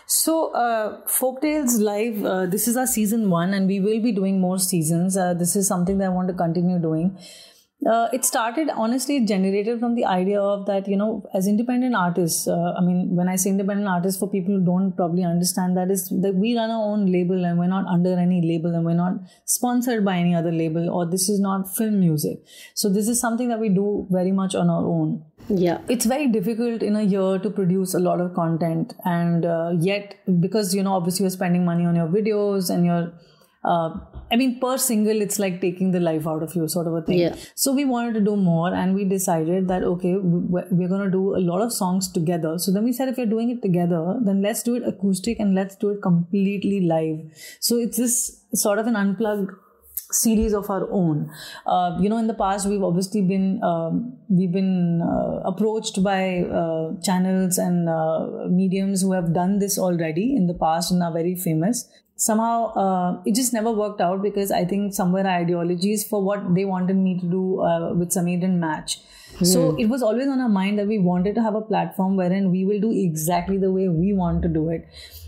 So, 0.06 0.52
uh, 0.52 1.00
Folktales 1.06 1.80
Live, 1.80 2.24
uh, 2.24 2.46
this 2.46 2.68
is 2.68 2.76
our 2.76 2.86
season 2.86 3.30
one, 3.30 3.54
and 3.54 3.66
we 3.66 3.80
will 3.80 4.00
be 4.00 4.12
doing 4.12 4.38
more 4.38 4.58
seasons. 4.58 5.16
Uh, 5.16 5.32
this 5.32 5.56
is 5.56 5.66
something 5.66 5.98
that 5.98 6.06
I 6.06 6.08
want 6.10 6.28
to 6.28 6.34
continue 6.34 6.78
doing. 6.78 7.18
Uh, 7.92 8.08
it 8.16 8.24
started 8.24 8.70
honestly 8.82 9.14
generated 9.30 9.78
from 9.80 9.94
the 9.94 10.04
idea 10.06 10.40
of 10.40 10.60
that 10.68 10.86
you 10.88 10.96
know 10.96 11.08
as 11.38 11.46
independent 11.46 11.94
artists 11.94 12.46
uh, 12.48 12.70
i 12.78 12.80
mean 12.86 13.00
when 13.18 13.28
i 13.32 13.34
say 13.42 13.50
independent 13.50 13.86
artists 13.94 14.18
for 14.20 14.28
people 14.34 14.54
who 14.54 14.64
don't 14.68 14.92
probably 15.00 15.24
understand 15.30 15.76
that 15.80 15.90
is 15.96 16.04
that 16.22 16.34
we 16.44 16.52
run 16.58 16.70
our 16.76 16.86
own 16.92 17.02
label 17.16 17.44
and 17.48 17.58
we're 17.58 17.72
not 17.74 17.90
under 17.96 18.14
any 18.22 18.38
label 18.52 18.74
and 18.78 18.86
we're 18.86 19.00
not 19.02 19.18
sponsored 19.56 20.02
by 20.08 20.16
any 20.22 20.34
other 20.40 20.52
label 20.62 20.88
or 20.88 21.04
this 21.04 21.28
is 21.34 21.38
not 21.48 21.68
film 21.76 22.00
music 22.00 22.38
so 22.72 22.88
this 22.88 23.06
is 23.06 23.20
something 23.20 23.48
that 23.52 23.60
we 23.66 23.68
do 23.68 24.06
very 24.18 24.32
much 24.40 24.54
on 24.64 24.70
our 24.78 24.86
own 24.96 25.12
Yeah. 25.66 25.78
it's 25.94 26.06
very 26.14 26.28
difficult 26.38 26.82
in 26.82 26.96
a 26.96 27.02
year 27.02 27.38
to 27.46 27.50
produce 27.60 27.92
a 27.92 28.02
lot 28.08 28.20
of 28.26 28.32
content 28.40 28.94
and 29.04 29.44
uh, 29.44 29.72
yet 29.90 30.16
because 30.48 30.74
you 30.74 30.82
know 30.88 30.94
obviously 31.02 31.24
you're 31.24 31.38
spending 31.38 31.66
money 31.66 31.84
on 31.92 31.94
your 32.02 32.08
videos 32.18 32.70
and 32.76 32.86
you're 32.92 33.06
uh, 33.72 33.90
i 34.34 34.38
mean 34.42 34.52
per 34.62 34.72
single 34.84 35.24
it's 35.24 35.38
like 35.44 35.56
taking 35.64 35.90
the 35.96 36.02
life 36.04 36.26
out 36.32 36.42
of 36.46 36.54
you 36.58 36.68
sort 36.76 36.88
of 36.90 36.94
a 37.00 37.02
thing 37.08 37.18
Yeah. 37.22 37.34
so 37.64 37.72
we 37.80 37.84
wanted 37.94 38.14
to 38.18 38.22
do 38.28 38.36
more 38.44 38.70
and 38.82 38.94
we 39.00 39.04
decided 39.14 39.68
that 39.72 39.84
okay 39.92 40.14
we're 40.20 40.92
going 40.94 41.04
to 41.08 41.12
do 41.16 41.24
a 41.40 41.42
lot 41.50 41.62
of 41.66 41.72
songs 41.80 42.10
together 42.20 42.54
so 42.66 42.72
then 42.76 42.84
we 42.90 42.94
said 43.00 43.08
if 43.14 43.20
we're 43.22 43.32
doing 43.34 43.50
it 43.56 43.60
together 43.66 44.00
then 44.30 44.40
let's 44.46 44.62
do 44.70 44.74
it 44.80 44.88
acoustic 44.94 45.44
and 45.46 45.54
let's 45.60 45.76
do 45.84 45.90
it 45.96 46.00
completely 46.08 46.80
live 46.94 47.44
so 47.70 47.78
it's 47.86 48.02
this 48.04 48.16
sort 48.66 48.78
of 48.84 48.86
an 48.94 48.96
unplugged 49.04 49.52
series 50.10 50.52
of 50.52 50.68
our 50.70 50.88
own. 50.92 51.30
Uh, 51.66 51.96
you 52.00 52.08
know, 52.08 52.18
in 52.18 52.26
the 52.28 52.34
past, 52.34 52.68
we've 52.68 52.82
obviously 52.82 53.20
been 53.22 53.60
um, 53.64 54.16
we've 54.28 54.52
been 54.52 55.00
uh, 55.02 55.40
approached 55.50 56.02
by 56.02 56.42
uh, 56.42 56.92
channels 57.02 57.58
and 57.58 57.88
uh, 57.88 58.46
mediums 58.48 59.02
who 59.02 59.12
have 59.12 59.32
done 59.34 59.58
this 59.58 59.78
already 59.78 60.36
in 60.36 60.46
the 60.46 60.54
past 60.54 60.92
and 60.92 61.02
are 61.02 61.12
very 61.12 61.34
famous. 61.34 61.88
Somehow, 62.16 62.72
uh, 62.74 63.22
it 63.26 63.34
just 63.34 63.52
never 63.52 63.72
worked 63.72 64.00
out 64.00 64.22
because 64.22 64.50
I 64.52 64.64
think 64.64 64.94
somewhere 64.94 65.26
our 65.26 65.40
ideologies 65.40 66.06
for 66.06 66.22
what 66.22 66.54
they 66.54 66.64
wanted 66.64 66.96
me 66.96 67.18
to 67.18 67.26
do 67.26 67.60
uh, 67.60 67.92
with 67.94 68.10
Sameer 68.10 68.40
didn't 68.40 68.60
match. 68.60 69.00
So 69.42 69.74
it 69.76 69.86
was 69.86 70.00
always 70.00 70.28
on 70.28 70.40
our 70.40 70.48
mind 70.48 70.78
that 70.78 70.86
we 70.86 70.98
wanted 71.00 71.34
to 71.34 71.42
have 71.42 71.56
a 71.56 71.60
platform 71.60 72.16
wherein 72.16 72.52
we 72.52 72.64
will 72.64 72.80
do 72.80 72.92
exactly 72.92 73.58
the 73.58 73.72
way 73.72 73.88
we 73.88 74.12
want 74.12 74.42
to 74.42 74.48
do 74.48 74.68
it. 74.68 74.86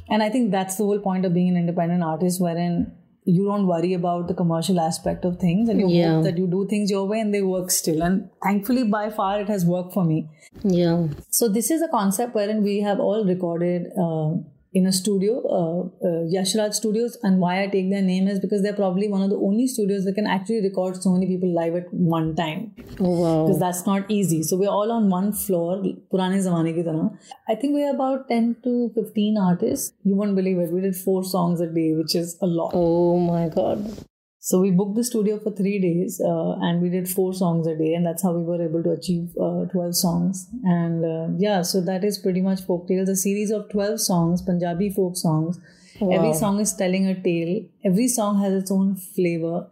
And 0.09 0.23
I 0.23 0.31
think 0.31 0.53
that's 0.53 0.77
the 0.77 0.85
whole 0.85 1.01
point 1.01 1.25
of 1.25 1.35
being 1.35 1.49
an 1.49 1.57
independent 1.57 2.05
artist, 2.05 2.41
wherein 2.41 2.93
you 3.25 3.45
don't 3.45 3.67
worry 3.67 3.93
about 3.95 4.29
the 4.29 4.35
commercial 4.35 4.79
aspect 4.79 5.25
of 5.25 5.39
things 5.41 5.69
and 5.69 5.81
you 5.81 5.89
Yeah. 5.89 6.15
hope 6.15 6.25
that 6.25 6.39
you 6.39 6.47
do 6.47 6.69
things 6.69 6.89
your 6.89 7.05
way 7.09 7.19
and 7.19 7.35
they 7.35 7.43
work 7.43 7.73
still. 7.73 8.01
And 8.01 8.31
thankfully, 8.45 8.85
by 8.85 9.11
far, 9.11 9.41
it 9.41 9.49
has 9.49 9.67
worked 9.67 9.93
for 9.93 10.05
me. 10.05 10.29
Yeah. 10.63 11.09
So 11.31 11.49
this 11.49 11.73
is 11.73 11.83
a 11.83 11.89
concept 11.89 12.37
wherein 12.37 12.63
we 12.63 12.83
have 12.83 13.01
all 13.01 13.25
recorded 13.25 13.89
uh, 14.01 14.37
in 14.79 14.87
a 14.87 14.93
studio, 14.93 15.35
uh, 15.59 16.07
uh, 16.07 16.23
Yashraj 16.33 16.75
Studios. 16.75 17.17
And 17.23 17.41
why 17.41 17.63
I 17.63 17.67
take 17.67 17.91
their 17.91 18.03
name 18.03 18.29
is 18.29 18.41
because 18.41 18.63
they're 18.63 18.81
probably 18.81 19.09
one 19.09 19.23
of 19.23 19.31
the 19.31 19.37
only 19.37 19.67
studios 19.67 20.05
that 20.05 20.15
can 20.15 20.27
actually 20.27 20.61
record 20.63 21.03
so 21.03 21.13
many 21.13 21.27
people 21.27 21.55
live 21.59 21.77
at 21.77 21.93
one 21.93 22.35
time. 22.37 22.75
Oh, 23.01 23.15
wow. 23.21 23.47
Because 23.47 23.61
that's 23.61 23.87
not 23.87 24.11
easy. 24.11 24.43
So 24.43 24.57
we're 24.57 24.75
all 24.81 24.93
on 24.93 25.09
one 25.09 25.33
floor, 25.33 25.79
purane 26.13 26.43
zamane 26.49 26.75
ki 26.75 26.83
tarah. 26.83 27.11
I 27.49 27.55
think 27.55 27.75
we're 27.75 27.95
about 27.95 28.29
10 28.29 28.57
to 28.65 28.91
15 28.95 29.39
artists. 29.39 29.95
You 30.05 30.15
won't 30.15 30.37
believe 30.37 30.59
it. 30.59 30.71
We 30.71 30.83
did 30.83 30.97
four 30.97 31.25
songs 31.25 31.61
a 31.61 31.67
day, 31.67 31.95
which 31.95 32.15
is 32.15 32.37
a 32.43 32.47
lot. 32.47 32.73
Oh 32.75 33.19
my 33.19 33.49
God. 33.49 34.07
So 34.49 34.61
we 34.61 34.71
booked 34.71 34.95
the 34.95 35.03
studio 35.03 35.41
for 35.41 35.51
three 35.51 35.81
days 35.81 36.21
uh, 36.25 36.53
and 36.61 36.81
we 36.81 36.89
did 36.89 37.09
four 37.09 37.35
songs 37.35 37.67
a 37.67 37.75
day, 37.75 37.95
and 37.95 38.07
that's 38.07 38.23
how 38.23 38.31
we 38.31 38.45
were 38.45 38.63
able 38.63 38.81
to 38.85 38.91
achieve 38.91 39.31
uh, 39.43 39.65
12 39.73 39.97
songs. 39.97 40.47
And 40.63 41.05
uh, 41.05 41.27
yeah, 41.37 41.63
so 41.63 41.81
that 41.81 42.05
is 42.05 42.17
pretty 42.17 42.41
much 42.41 42.61
folk 42.61 42.87
tales, 42.87 43.09
a 43.09 43.17
series 43.17 43.51
of 43.51 43.69
12 43.71 44.01
songs, 44.01 44.43
Punjabi 44.43 44.91
folk 44.91 45.17
songs. 45.17 45.59
Every 46.01 46.33
song 46.33 46.61
is 46.61 46.75
telling 46.75 47.09
a 47.09 47.21
tale, 47.21 47.65
every 47.85 48.07
song 48.07 48.41
has 48.41 48.53
its 48.53 48.71
own 48.71 48.95
flavor. 48.95 49.67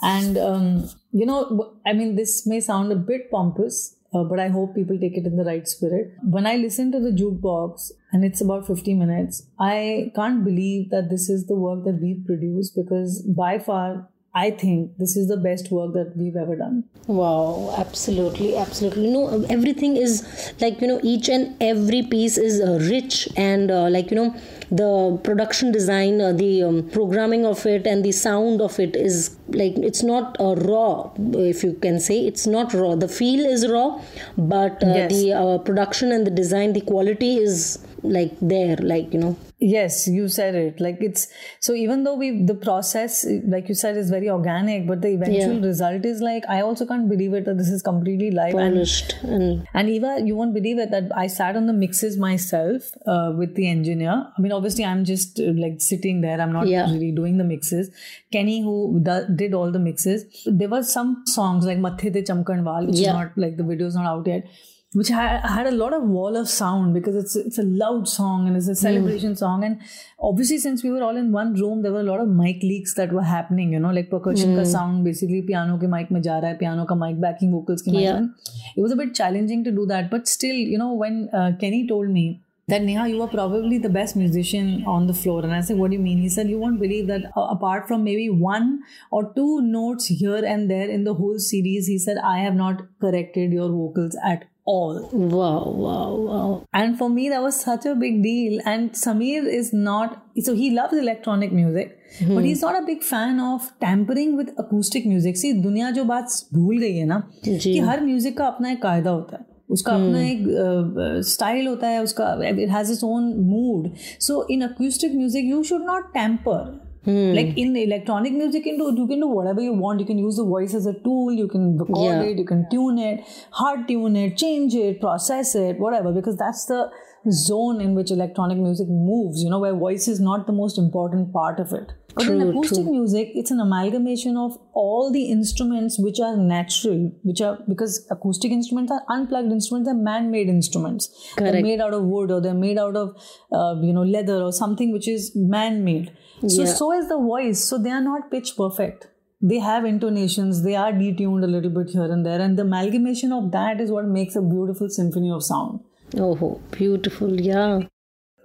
And 0.00 0.38
um, 0.38 0.88
you 1.10 1.26
know, 1.26 1.74
I 1.84 1.92
mean, 1.92 2.14
this 2.14 2.46
may 2.46 2.60
sound 2.60 2.92
a 2.92 2.96
bit 2.96 3.32
pompous, 3.32 3.96
uh, 4.14 4.22
but 4.22 4.38
I 4.38 4.46
hope 4.46 4.76
people 4.76 4.96
take 4.96 5.16
it 5.16 5.26
in 5.26 5.38
the 5.38 5.44
right 5.44 5.66
spirit. 5.66 6.14
When 6.22 6.46
I 6.46 6.54
listen 6.54 6.92
to 6.92 7.00
the 7.00 7.10
jukebox, 7.10 7.90
and 8.12 8.24
it's 8.24 8.40
about 8.40 8.68
50 8.68 8.94
minutes, 8.94 9.42
I 9.58 10.12
can't 10.14 10.44
believe 10.44 10.90
that 10.90 11.10
this 11.10 11.28
is 11.28 11.46
the 11.46 11.56
work 11.56 11.84
that 11.84 12.00
we've 12.00 12.24
produced 12.24 12.76
because 12.76 13.22
by 13.22 13.58
far, 13.58 14.06
I 14.32 14.50
think 14.52 14.96
this 14.96 15.16
is 15.16 15.26
the 15.26 15.36
best 15.36 15.72
work 15.72 15.92
that 15.94 16.16
we've 16.16 16.36
ever 16.36 16.54
done. 16.54 16.84
Wow, 17.08 17.74
absolutely, 17.76 18.56
absolutely. 18.56 19.08
No, 19.08 19.44
everything 19.50 19.96
is 19.96 20.52
like 20.60 20.80
you 20.80 20.86
know, 20.86 21.00
each 21.02 21.28
and 21.28 21.56
every 21.60 22.02
piece 22.04 22.38
is 22.38 22.60
uh, 22.60 22.78
rich 22.88 23.28
and 23.36 23.72
uh, 23.72 23.88
like 23.90 24.10
you 24.12 24.16
know, 24.16 24.36
the 24.70 25.18
production 25.24 25.72
design, 25.72 26.20
uh, 26.20 26.32
the 26.32 26.62
um, 26.62 26.88
programming 26.90 27.44
of 27.44 27.66
it, 27.66 27.88
and 27.88 28.04
the 28.04 28.12
sound 28.12 28.60
of 28.60 28.78
it 28.78 28.94
is 28.94 29.36
like 29.48 29.76
it's 29.78 30.04
not 30.04 30.36
uh, 30.38 30.54
raw, 30.54 31.10
if 31.34 31.64
you 31.64 31.72
can 31.72 31.98
say. 31.98 32.24
It's 32.24 32.46
not 32.46 32.72
raw. 32.72 32.94
The 32.94 33.08
feel 33.08 33.44
is 33.44 33.68
raw, 33.68 34.00
but 34.38 34.82
uh, 34.84 34.94
Yes. 34.94 35.12
the 35.12 35.32
uh, 35.32 35.58
production 35.58 36.12
and 36.12 36.24
the 36.24 36.30
design, 36.30 36.72
the 36.72 36.82
quality 36.82 37.36
is 37.38 37.84
like 38.04 38.32
there, 38.40 38.76
like 38.76 39.12
you 39.12 39.18
know. 39.18 39.36
Yes, 39.62 40.08
you 40.08 40.26
said 40.28 40.54
it. 40.54 40.80
Like 40.80 40.98
it's 41.00 41.28
so 41.60 41.74
even 41.74 42.04
though 42.04 42.14
we 42.14 42.42
the 42.50 42.54
process, 42.54 43.26
like 43.46 43.68
you 43.68 43.74
said, 43.74 43.96
is 43.98 44.08
very 44.08 44.30
organic, 44.30 44.86
but 44.86 45.02
the 45.02 45.08
eventual 45.08 45.56
Yeah. 45.58 45.66
result 45.66 46.06
is 46.06 46.22
like 46.22 46.44
I 46.48 46.62
also 46.62 46.86
can't 46.86 47.10
believe 47.10 47.34
it 47.34 47.44
that 47.44 47.58
this 47.58 47.68
is 47.68 47.82
completely 47.82 48.30
live 48.30 48.52
Polished 48.54 49.16
and 49.22 49.66
And 49.74 49.90
Eva, 49.90 50.14
you 50.24 50.34
won't 50.34 50.54
believe 50.54 50.78
it 50.78 50.90
that 50.92 51.10
I 51.14 51.26
sat 51.26 51.56
on 51.56 51.66
the 51.66 51.74
mixes 51.74 52.16
myself 52.16 52.88
uh, 53.06 53.34
with 53.36 53.54
the 53.54 53.68
engineer. 53.68 54.16
I 54.36 54.40
mean, 54.40 54.52
obviously, 54.52 54.86
I'm 54.86 55.04
just 55.04 55.38
uh, 55.38 55.52
like 55.66 55.80
sitting 55.90 56.22
there. 56.22 56.40
I'm 56.40 56.52
not 56.54 56.66
Yeah. 56.66 56.90
really 56.90 57.12
doing 57.12 57.36
the 57.36 57.44
mixes. 57.52 57.90
Kenny, 58.32 58.62
who 58.62 58.98
do- 59.02 59.26
did 59.44 59.52
all 59.52 59.70
the 59.70 59.78
mixes, 59.78 60.24
there 60.46 60.70
were 60.70 60.82
some 60.82 61.22
songs 61.26 61.66
like 61.66 61.78
Mathe 61.78 62.10
Te 62.14 62.22
Chamkanwal, 62.32 62.86
which 62.86 62.96
Yeah. 63.00 63.08
is 63.08 63.14
not 63.22 63.36
like 63.36 63.56
the 63.58 63.64
video's 63.74 63.94
not 63.94 64.06
out 64.06 64.26
yet 64.26 64.44
which 64.92 65.08
had, 65.08 65.40
had 65.42 65.66
a 65.68 65.70
lot 65.70 65.92
of 65.92 66.02
wall 66.02 66.36
of 66.36 66.48
sound 66.48 66.92
because 66.92 67.14
it's 67.14 67.36
it's 67.36 67.58
a 67.58 67.62
loud 67.62 68.08
song 68.08 68.48
and 68.48 68.56
it's 68.56 68.66
a 68.66 68.72
hmm. 68.72 68.86
celebration 68.86 69.32
mm. 69.34 69.38
song 69.38 69.62
and 69.62 69.80
obviously 70.18 70.58
since 70.58 70.82
we 70.82 70.90
were 70.90 71.02
all 71.02 71.16
in 71.16 71.30
one 71.30 71.54
room 71.54 71.82
there 71.82 71.92
were 71.92 72.00
a 72.00 72.10
lot 72.10 72.20
of 72.20 72.28
mic 72.28 72.60
leaks 72.62 72.94
that 72.94 73.12
were 73.12 73.22
happening 73.22 73.72
you 73.72 73.78
know 73.78 73.90
like 73.90 74.10
percussion 74.10 74.50
mm. 74.50 74.60
ka 74.60 74.64
hmm. 74.64 74.72
sound 74.72 75.04
basically 75.04 75.42
piano 75.42 75.78
ke 75.78 75.92
mic 75.94 76.10
mein 76.16 76.26
ja 76.28 76.36
raha 76.44 76.54
hai 76.54 76.60
piano 76.64 76.86
ka 76.92 76.98
mic 77.06 77.20
backing 77.26 77.56
vocals 77.58 77.86
ke 77.88 77.96
mic 77.96 78.06
yeah. 78.08 78.28
it 78.76 78.82
was 78.86 78.96
a 78.98 79.00
bit 79.02 79.14
challenging 79.22 79.66
to 79.70 79.74
do 79.80 79.88
that 79.94 80.14
but 80.14 80.36
still 80.36 80.62
you 80.74 80.84
know 80.84 80.92
when 81.04 81.26
uh, 81.40 81.50
Kenny 81.64 81.82
told 81.94 82.16
me 82.20 82.28
that 82.70 82.82
Neha, 82.82 83.08
you 83.08 83.18
were 83.18 83.26
probably 83.26 83.78
the 83.78 83.88
best 83.88 84.16
musician 84.16 84.84
on 84.86 85.06
the 85.08 85.14
floor. 85.20 85.42
And 85.44 85.52
I 85.54 85.60
said, 85.60 85.76
What 85.76 85.90
do 85.90 85.96
you 85.96 86.02
mean? 86.02 86.18
He 86.18 86.28
said, 86.28 86.48
You 86.48 86.58
won't 86.58 86.80
believe 86.80 87.08
that 87.08 87.24
uh, 87.36 87.46
apart 87.54 87.88
from 87.88 88.04
maybe 88.04 88.28
one 88.30 88.68
or 89.10 89.32
two 89.34 89.60
notes 89.60 90.06
here 90.06 90.44
and 90.52 90.70
there 90.70 90.88
in 90.88 91.02
the 91.02 91.14
whole 91.14 91.40
series, 91.46 91.88
he 91.88 91.98
said, 91.98 92.18
I 92.18 92.38
have 92.38 92.54
not 92.54 92.82
corrected 93.00 93.52
your 93.52 93.68
vocals 93.68 94.16
at 94.24 94.44
all. 94.64 95.08
Wow, 95.12 95.72
wow, 95.76 96.14
wow. 96.14 96.66
And 96.72 96.98
for 96.98 97.08
me, 97.08 97.28
that 97.28 97.42
was 97.42 97.60
such 97.60 97.86
a 97.86 97.94
big 97.94 98.22
deal. 98.22 98.60
And 98.64 98.92
Sameer 98.92 99.44
is 99.44 99.72
not, 99.72 100.22
so 100.38 100.54
he 100.54 100.70
loves 100.70 100.94
electronic 100.94 101.52
music, 101.52 101.98
hmm. 102.18 102.34
but 102.34 102.44
he's 102.44 102.62
not 102.62 102.82
a 102.82 102.86
big 102.86 103.02
fan 103.02 103.40
of 103.40 103.72
tampering 103.80 104.36
with 104.36 104.50
acoustic 104.58 105.06
music. 105.06 105.36
See, 105.36 105.52
dunya 105.52 105.92
जो 105.92 106.04
बात 106.04 106.48
भूल 106.54 106.78
गई 106.78 106.96
है 106.96 107.06
ना 107.06 107.22
music 107.44 107.84
हर 107.84 108.00
music 108.00 108.38
का 108.38 108.46
अपना 108.46 108.68
It 108.70 108.84
has 108.84 109.00
its 109.00 109.06
own 109.06 109.38
उसका 109.70 109.92
hmm. 109.92 110.06
अपना 110.06 110.22
एक 110.22 111.22
स्टाइल 111.24 111.64
uh, 111.64 111.70
होता 111.70 111.88
है 111.88 112.02
उसका 112.02 112.34
it 112.44 112.70
has 112.70 112.92
its 112.92 113.04
own 113.04 113.34
mood 113.36 113.90
so 114.20 114.46
in 114.50 114.60
acoustic 114.60 115.14
music 115.14 115.44
you 115.44 115.62
should 115.62 115.82
not 115.82 116.04
tamper 116.04 116.89
tamper 117.04 117.34
like 117.34 117.56
in 117.56 117.76
electronic 117.76 118.32
music 118.32 118.64
you 118.66 118.76
can 118.78 118.78
do 118.78 119.00
you 119.00 119.06
can 119.08 119.20
do 119.20 119.28
whatever 119.28 119.60
you 119.60 119.72
want. 119.72 120.00
You 120.00 120.06
can 120.06 120.18
use 120.18 120.36
the 120.36 120.44
voice 120.44 120.74
as 120.74 120.86
a 120.86 120.92
tool. 120.92 121.32
You 121.32 121.48
can 121.48 121.78
record 121.78 121.98
Yeah. 122.04 122.22
it. 122.22 122.38
You 122.38 122.44
can 122.44 122.66
tune 122.70 122.98
it 122.98 123.24
hard 123.50 123.86
tune 123.88 124.16
it 124.16 124.36
change 124.36 124.74
it 124.74 125.00
process 125.00 125.54
it 125.54 125.78
whatever. 125.78 126.12
Because 126.12 126.36
that's 126.36 126.66
the 126.66 126.90
zone 127.30 127.80
in 127.80 127.94
which 127.94 128.10
electronic 128.10 128.56
music 128.56 128.88
moves 128.88 129.42
you 129.42 129.50
know 129.50 129.58
where 129.58 129.74
voice 129.74 130.08
is 130.08 130.20
not 130.20 130.46
the 130.46 130.52
most 130.52 130.78
important 130.78 131.32
part 131.34 131.58
of 131.60 131.72
it. 131.72 131.90
But 132.14 132.26
in 132.28 132.40
acoustic 132.42 132.84
true. 132.84 132.92
music 132.92 133.28
it's 133.34 133.50
an 133.50 133.60
amalgamation 133.60 134.36
of 134.36 134.56
all 134.72 135.12
the 135.12 135.24
instruments 135.30 135.98
which 135.98 136.18
are 136.18 136.36
natural 136.36 137.12
which 137.22 137.40
are 137.42 137.58
because 137.68 138.06
acoustic 138.10 138.50
instruments 138.50 138.90
are 138.90 139.02
unplugged 139.10 139.52
instruments 139.52 139.86
they're 139.88 139.94
man-made 139.94 140.48
instruments. 140.48 141.08
They're 141.36 141.50
Correct. 141.52 141.62
made 141.62 141.80
out 141.80 141.92
of 141.92 142.04
wood 142.04 142.30
or 142.30 142.40
they're 142.40 142.54
made 142.54 142.78
out 142.78 142.96
of 142.96 143.14
uh, 143.52 143.74
you 143.82 143.92
know 143.92 144.02
leather 144.02 144.40
or 144.42 144.52
something 144.52 144.90
which 144.92 145.06
is 145.06 145.30
man-made 145.34 146.10
so 146.47 146.63
Yeah. 146.63 146.73
so 146.73 146.93
is 146.99 147.09
the 147.09 147.17
voice 147.17 147.65
so 147.73 147.77
they 147.77 147.89
are 147.89 148.05
not 148.07 148.31
pitch 148.31 148.55
perfect 148.57 149.11
they 149.41 149.59
have 149.59 149.85
intonations, 149.85 150.63
they 150.63 150.75
are 150.75 150.91
detuned 150.91 151.43
a 151.43 151.47
little 151.47 151.69
bit 151.69 151.89
here 151.89 152.11
and 152.11 152.25
there, 152.25 152.41
and 152.41 152.57
the 152.57 152.63
amalgamation 152.63 153.31
of 153.31 153.51
that 153.51 153.81
is 153.81 153.91
what 153.91 154.05
makes 154.05 154.35
a 154.35 154.41
beautiful 154.41 154.89
symphony 154.89 155.29
of 155.31 155.43
sound. 155.43 155.79
Oh, 156.17 156.61
beautiful, 156.71 157.41
yeah. 157.41 157.81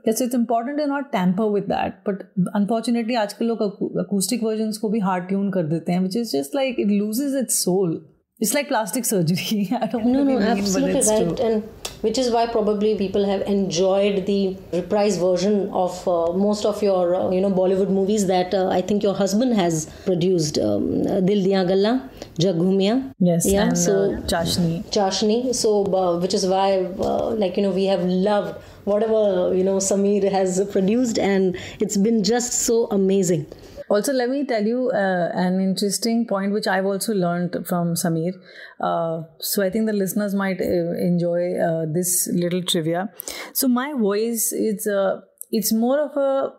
Yes, 0.04 0.20
it's 0.20 0.34
important 0.34 0.78
to 0.78 0.86
not 0.86 1.12
tamper 1.12 1.46
with 1.46 1.68
that. 1.68 2.04
But 2.04 2.22
unfortunately, 2.54 3.16
आजकल 3.16 3.46
लोग 3.46 3.62
acoustic 4.04 4.42
versions 4.42 4.78
को 4.78 4.90
भी 4.90 5.00
hard 5.00 5.28
tune 5.28 5.50
कर 5.52 5.62
देते 5.62 5.92
हैं, 5.92 6.00
which 6.00 6.16
is 6.16 6.32
just 6.32 6.54
like 6.54 6.78
it 6.78 6.88
loses 6.88 7.34
its 7.42 7.58
soul. 7.64 8.00
It's 8.39 8.53
like 8.53 8.67
plastic 8.67 9.05
surgery. 9.05 9.69
I 9.81 9.87
don't 9.87 10.05
no, 10.07 10.23
no, 10.23 10.25
mean, 10.25 10.41
absolutely 10.41 11.01
right, 11.01 11.37
true. 11.37 11.45
and 11.45 11.63
which 12.01 12.17
is 12.17 12.29
why 12.31 12.45
probably 12.47 12.97
people 12.97 13.25
have 13.25 13.41
enjoyed 13.43 14.25
the 14.25 14.57
reprise 14.73 15.17
version 15.17 15.69
of 15.69 16.05
uh, 16.05 16.33
most 16.33 16.65
of 16.65 16.83
your 16.83 17.15
uh, 17.15 17.29
you 17.29 17.39
know 17.39 17.49
Bollywood 17.49 17.89
movies 17.89 18.27
that 18.27 18.53
uh, 18.53 18.67
I 18.67 18.81
think 18.81 19.03
your 19.03 19.13
husband 19.13 19.53
has 19.53 19.85
produced. 20.03 20.57
Um, 20.57 21.03
Dil 21.25 21.45
Diyan 21.45 21.67
Galla, 21.69 22.09
Jag 22.37 22.55
Ghumia. 22.57 23.13
Yes, 23.19 23.45
yeah. 23.47 23.67
And, 23.67 23.77
so 23.77 23.93
uh, 23.93 24.21
Chashni. 24.33 24.83
Chashni. 24.91 25.55
So 25.55 25.85
uh, 25.85 26.19
which 26.19 26.33
is 26.33 26.45
why 26.45 26.83
uh, 26.99 27.29
like 27.29 27.55
you 27.55 27.63
know 27.63 27.71
we 27.71 27.85
have 27.85 28.03
loved 28.03 28.61
whatever 28.83 29.55
you 29.55 29.63
know 29.63 29.77
Sameer 29.77 30.29
has 30.29 30.61
produced, 30.73 31.17
and 31.17 31.55
it's 31.79 31.95
been 31.95 32.21
just 32.21 32.51
so 32.65 32.87
amazing. 32.91 33.45
Also, 33.89 34.13
let 34.13 34.29
me 34.29 34.45
tell 34.45 34.63
you 34.63 34.89
uh, 34.89 35.29
an 35.33 35.59
interesting 35.59 36.25
point 36.27 36.51
which 36.51 36.67
I've 36.67 36.85
also 36.85 37.13
learned 37.13 37.65
from 37.67 37.93
Sameer. 37.93 38.33
Uh, 38.79 39.23
so 39.39 39.63
I 39.63 39.69
think 39.69 39.85
the 39.85 39.93
listeners 39.93 40.33
might 40.33 40.59
uh, 40.59 40.93
enjoy 40.97 41.57
uh, 41.57 41.85
this 41.93 42.27
little 42.33 42.63
trivia. 42.63 43.09
So 43.53 43.67
my 43.67 43.93
voice 43.93 44.51
is 44.51 44.87
uh, 44.87 45.21
it's 45.51 45.71
more 45.71 45.99
of 45.99 46.17
a 46.17 46.53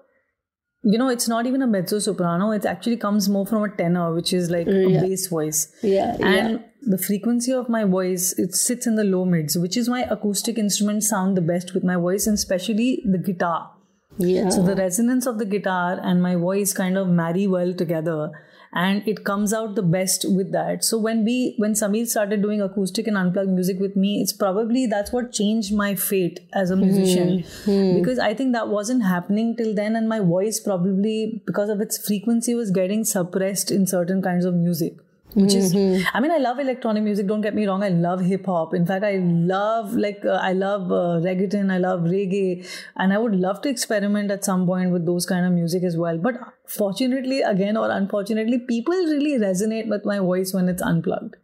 you 0.84 0.98
know 0.98 1.08
it's 1.08 1.28
not 1.28 1.46
even 1.46 1.62
a 1.62 1.66
mezzo 1.66 1.98
soprano. 1.98 2.52
It 2.52 2.64
actually 2.64 2.96
comes 2.96 3.28
more 3.28 3.46
from 3.46 3.64
a 3.64 3.68
tenor, 3.76 4.14
which 4.14 4.32
is 4.32 4.48
like 4.50 4.66
yeah. 4.66 4.98
a 4.98 5.00
bass 5.00 5.26
voice. 5.28 5.72
Yeah, 5.82 6.16
and. 6.20 6.50
Yeah. 6.50 6.58
The 6.88 6.98
frequency 6.98 7.52
of 7.52 7.68
my 7.68 7.82
voice 7.82 8.32
it 8.38 8.54
sits 8.54 8.86
in 8.86 8.94
the 8.94 9.02
low 9.02 9.24
mids, 9.24 9.58
which 9.58 9.76
is 9.76 9.90
why 9.90 10.02
acoustic 10.02 10.56
instruments 10.56 11.08
sound 11.08 11.36
the 11.36 11.40
best 11.40 11.74
with 11.74 11.82
my 11.82 11.96
voice, 11.96 12.28
and 12.28 12.34
especially 12.34 13.02
the 13.04 13.18
guitar 13.18 13.72
yeah. 14.18 14.48
So 14.48 14.62
the 14.62 14.74
resonance 14.74 15.26
of 15.26 15.38
the 15.38 15.44
guitar 15.44 15.98
and 16.02 16.22
my 16.22 16.36
voice 16.36 16.72
kind 16.72 16.96
of 16.96 17.08
marry 17.08 17.46
well 17.46 17.74
together 17.74 18.32
and 18.72 19.06
it 19.08 19.24
comes 19.24 19.52
out 19.54 19.74
the 19.74 19.82
best 19.82 20.26
with 20.28 20.52
that. 20.52 20.84
So 20.84 20.98
when 20.98 21.24
we 21.24 21.54
when 21.56 21.72
Sameer 21.72 22.06
started 22.06 22.42
doing 22.42 22.60
acoustic 22.60 23.06
and 23.06 23.16
unplugged 23.16 23.50
music 23.50 23.80
with 23.80 23.96
me, 23.96 24.20
it's 24.20 24.32
probably 24.32 24.86
that's 24.86 25.12
what 25.12 25.32
changed 25.32 25.74
my 25.74 25.94
fate 25.94 26.40
as 26.52 26.70
a 26.70 26.76
musician. 26.76 27.38
Mm-hmm. 27.38 27.98
Because 27.98 28.18
I 28.18 28.34
think 28.34 28.52
that 28.52 28.68
wasn't 28.68 29.04
happening 29.04 29.56
till 29.56 29.74
then 29.74 29.96
and 29.96 30.08
my 30.08 30.20
voice 30.20 30.60
probably 30.60 31.42
because 31.46 31.70
of 31.70 31.80
its 31.80 32.06
frequency 32.06 32.54
was 32.54 32.70
getting 32.70 33.04
suppressed 33.04 33.70
in 33.70 33.86
certain 33.86 34.22
kinds 34.22 34.44
of 34.44 34.54
music 34.54 34.98
which 35.36 35.54
mm-hmm. 35.54 35.94
is 35.94 36.06
i 36.14 36.20
mean 36.24 36.32
i 36.36 36.38
love 36.38 36.58
electronic 36.58 37.02
music 37.06 37.26
don't 37.30 37.46
get 37.46 37.54
me 37.54 37.66
wrong 37.66 37.82
i 37.82 37.88
love 37.88 38.20
hip 38.20 38.46
hop. 38.46 38.74
In 38.74 38.86
fact 38.86 39.04
i 39.04 39.16
love 39.16 39.92
like 39.94 40.24
uh, 40.24 40.38
i 40.50 40.52
love 40.52 40.90
uh, 40.90 41.20
reggaeton 41.28 41.70
i 41.70 41.78
love 41.78 42.00
reggae 42.16 42.66
and 42.96 43.12
i 43.12 43.18
would 43.18 43.36
love 43.46 43.60
to 43.62 43.68
experiment 43.68 44.30
at 44.30 44.44
some 44.44 44.66
point 44.66 44.92
with 44.92 45.04
those 45.04 45.26
kind 45.26 45.44
of 45.46 45.52
music 45.52 45.82
as 45.82 45.96
well. 45.96 46.18
But 46.18 46.36
fortunately 46.66 47.42
again 47.42 47.76
or 47.76 47.90
unfortunately 47.90 48.58
people 48.58 48.94
really 48.94 49.38
resonate 49.48 49.88
with 49.88 50.06
my 50.06 50.18
voice 50.18 50.54
when 50.54 50.70
it's 50.70 50.82
unplugged 50.82 51.36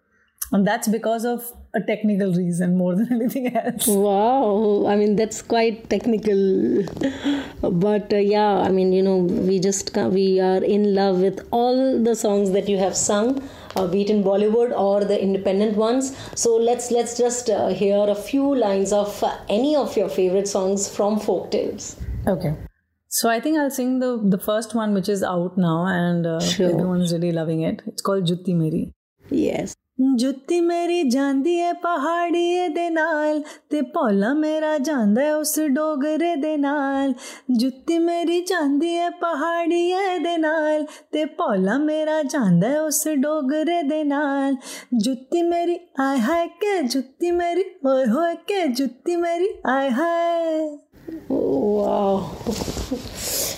and 0.52 0.66
that's 0.66 0.88
because 0.88 1.24
of 1.24 1.50
a 1.74 1.80
technical 1.80 2.32
reason 2.34 2.76
more 2.76 2.94
than 2.94 3.12
anything 3.18 3.54
else 3.56 3.86
wow 3.86 4.84
i 4.86 4.96
mean 4.96 5.16
that's 5.16 5.40
quite 5.40 5.88
technical 5.88 6.84
but 7.70 8.12
uh, 8.12 8.16
yeah 8.16 8.58
i 8.60 8.68
mean 8.68 8.92
you 8.92 9.02
know 9.02 9.16
we 9.48 9.58
just 9.58 9.96
we 10.18 10.40
are 10.40 10.62
in 10.62 10.94
love 10.94 11.20
with 11.20 11.46
all 11.50 12.02
the 12.02 12.14
songs 12.14 12.50
that 12.52 12.68
you 12.68 12.78
have 12.78 12.96
sung 12.96 13.42
uh, 13.76 13.86
be 13.86 14.02
it 14.02 14.10
in 14.10 14.22
Bollywood 14.22 14.76
or 14.76 15.04
the 15.04 15.20
independent 15.20 15.76
ones. 15.76 16.16
So 16.34 16.56
let's 16.56 16.90
let's 16.90 17.16
just 17.16 17.48
uh, 17.48 17.68
hear 17.68 18.04
a 18.08 18.14
few 18.14 18.54
lines 18.54 18.92
of 18.92 19.22
uh, 19.22 19.36
any 19.48 19.74
of 19.76 19.96
your 19.96 20.08
favorite 20.08 20.48
songs 20.48 20.94
from 20.94 21.18
folk 21.18 21.50
tales. 21.50 21.96
Okay. 22.26 22.54
So 23.08 23.28
I 23.28 23.40
think 23.40 23.58
I'll 23.58 23.70
sing 23.70 23.98
the 24.00 24.18
the 24.22 24.38
first 24.38 24.74
one, 24.74 24.94
which 24.94 25.08
is 25.08 25.22
out 25.22 25.56
now, 25.56 25.86
and 25.86 26.26
uh, 26.26 26.40
sure. 26.40 26.70
everyone's 26.70 27.12
really 27.12 27.32
loving 27.32 27.62
it. 27.62 27.82
It's 27.86 28.02
called 28.02 28.26
Jutti 28.26 28.54
Meri. 28.54 28.92
Yes. 29.30 29.74
ਜੁੱਤੀ 30.15 30.61
ਮੇਰੀ 30.61 31.03
ਜਾਂਦੀ 31.03 31.53
ਏ 31.55 31.73
ਪਹਾੜੀਏ 31.73 32.67
ਦੇ 32.67 32.89
ਨਾਲ 32.89 33.43
ਤੇ 33.69 33.81
ਪੌਲਾ 33.81 34.33
ਮੇਰਾ 34.33 34.77
ਜਾਂਦਾ 34.77 35.35
ਉਸ 35.35 35.59
ਡੋਗਰੇ 35.59 36.35
ਦੇ 36.35 36.57
ਨਾਲ 36.57 37.13
ਜੁੱਤੀ 37.51 37.99
ਮੇਰੀ 37.99 38.41
ਜਾਂਦੀ 38.41 38.93
ਏ 38.93 39.09
ਪਹਾੜੀਏ 39.09 40.19
ਦੇ 40.19 40.37
ਨਾਲ 40.37 40.85
ਤੇ 41.11 41.25
ਪੌਲਾ 41.25 41.77
ਮੇਰਾ 41.77 42.23
ਜਾਂਦਾ 42.23 42.81
ਉਸ 42.81 43.07
ਡੋਗਰੇ 43.07 43.81
ਦੇ 43.83 44.03
ਨਾਲ 44.03 44.55
ਜੁੱਤੀ 44.97 45.41
ਮੇਰੀ 45.41 45.79
ਆਏ 45.99 46.19
ਹਾਏ 46.19 46.47
ਕੇ 46.47 46.81
ਜੁੱਤੀ 46.81 47.31
ਮੇਰੀ 47.31 47.63
ਹੋਏ 47.85 48.05
ਹੋਏ 48.05 48.35
ਕੇ 48.35 48.67
ਜੁੱਤੀ 48.67 49.15
ਮੇਰੀ 49.15 49.47
ਆਏ 49.65 49.89
ਹਾਏ 49.89 50.77
wow 51.29 52.19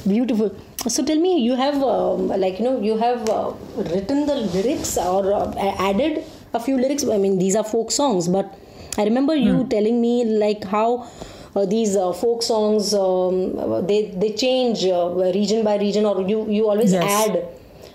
beautiful 0.08 0.50
so 0.89 1.05
tell 1.05 1.19
me 1.19 1.41
you 1.41 1.55
have 1.55 1.83
uh, 1.83 2.15
like 2.15 2.59
you 2.59 2.65
know 2.65 2.81
you 2.81 2.97
have 2.99 3.29
uh, 3.29 3.53
written 3.77 4.27
the 4.27 4.35
lyrics 4.35 4.97
or 4.99 5.33
uh, 5.33 5.53
added 5.79 6.25
a 6.53 6.61
few 6.61 6.77
lyrics. 6.77 7.05
I 7.05 7.19
mean, 7.19 7.39
these 7.39 7.57
are 7.57 7.65
folk 7.65 7.91
songs, 7.91 8.29
but 8.29 8.55
I 8.99 9.05
remember 9.05 9.35
you 9.35 9.63
hmm. 9.63 9.69
telling 9.69 10.01
me 10.01 10.25
like 10.25 10.65
how 10.65 11.09
uh, 11.57 11.67
these 11.67 11.97
uh, 11.97 12.13
folk 12.13 12.43
songs 12.43 12.95
um, 12.95 13.87
they 13.87 14.13
they 14.17 14.33
change 14.33 14.85
uh, 14.85 15.11
region 15.35 15.65
by 15.65 15.77
region, 15.79 16.05
or 16.05 16.23
you 16.23 16.49
you 16.51 16.69
always 16.69 16.93
yes. 16.93 17.29
add. 17.29 17.49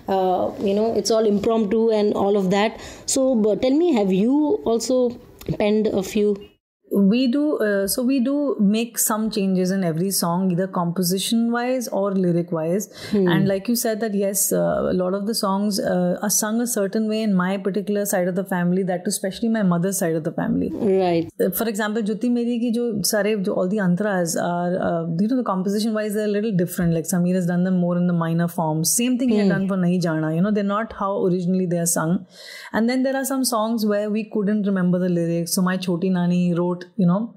Uh, 0.08 0.52
you 0.58 0.74
know, 0.74 0.92
it's 0.94 1.10
all 1.10 1.24
impromptu 1.24 1.90
and 1.90 2.14
all 2.14 2.36
of 2.36 2.50
that. 2.50 2.80
So, 3.06 3.54
tell 3.62 3.70
me, 3.70 3.92
have 3.94 4.12
you 4.12 4.60
also 4.64 5.10
penned 5.56 5.86
a 5.86 6.02
few 6.02 6.49
we 6.90 7.26
do 7.28 7.56
uh, 7.58 7.86
so 7.86 8.02
we 8.02 8.18
do 8.18 8.56
make 8.58 8.98
some 8.98 9.30
changes 9.30 9.70
in 9.70 9.84
every 9.84 10.10
song 10.10 10.50
either 10.50 10.66
composition 10.66 11.52
wise 11.52 11.86
or 11.88 12.12
lyric 12.12 12.50
wise 12.50 12.88
hmm. 13.10 13.28
and 13.28 13.46
like 13.46 13.68
you 13.68 13.76
said 13.76 14.00
that 14.00 14.12
yes 14.12 14.52
uh, 14.52 14.88
a 14.90 14.92
lot 14.92 15.14
of 15.14 15.26
the 15.26 15.34
songs 15.34 15.78
uh, 15.78 16.18
are 16.20 16.30
sung 16.30 16.60
a 16.60 16.66
certain 16.66 17.08
way 17.08 17.22
in 17.22 17.32
my 17.32 17.56
particular 17.56 18.04
side 18.04 18.26
of 18.26 18.34
the 18.34 18.44
family 18.44 18.82
that 18.82 19.06
especially 19.06 19.48
my 19.48 19.62
mother's 19.62 19.98
side 19.98 20.16
of 20.16 20.24
the 20.24 20.32
family. 20.32 20.70
Right. 20.72 21.30
Uh, 21.40 21.50
for 21.50 21.68
example 21.68 22.02
jutti 22.02 22.28
meri 22.28 22.58
ki 22.58 22.72
jo 22.72 23.02
sare 23.02 23.36
jo 23.36 23.52
all 23.52 23.68
the 23.68 23.76
antras 23.76 24.36
are 24.36 24.74
uh, 24.88 25.06
you 25.20 25.28
know 25.28 25.36
the 25.36 25.44
composition 25.44 25.94
wise 25.94 26.14
they're 26.14 26.32
a 26.32 26.36
little 26.38 26.56
different. 26.62 26.92
Like 26.92 27.04
sameer 27.04 27.36
has 27.36 27.46
done 27.46 27.64
them 27.64 27.78
more 27.78 27.96
in 27.96 28.08
the 28.08 28.18
minor 28.24 28.48
forms. 28.48 28.92
Same 28.92 29.16
thing 29.18 29.28
hmm. 29.28 29.34
he 29.34 29.38
had 29.38 29.46
hmm. 29.46 29.56
done 29.56 29.68
for 29.68 29.76
nahi 29.76 30.02
jana. 30.02 30.34
You 30.34 30.42
know 30.42 30.50
they're 30.50 30.72
not 30.74 30.92
how 31.04 31.12
originally 31.24 31.66
they 31.66 31.78
are 31.78 31.86
sung. 31.86 32.26
And 32.72 32.88
then 32.88 33.04
there 33.04 33.16
are 33.16 33.24
some 33.24 33.44
songs 33.44 33.86
where 33.86 34.10
we 34.10 34.24
couldn't 34.24 34.66
remember 34.72 34.98
the 34.98 35.08
lyrics. 35.08 35.54
So 35.54 35.62
my 35.62 35.76
choti 35.76 36.10
nani 36.10 36.42
wrote 36.54 36.79
wrote, 36.80 36.90
you 36.96 37.06
know, 37.06 37.34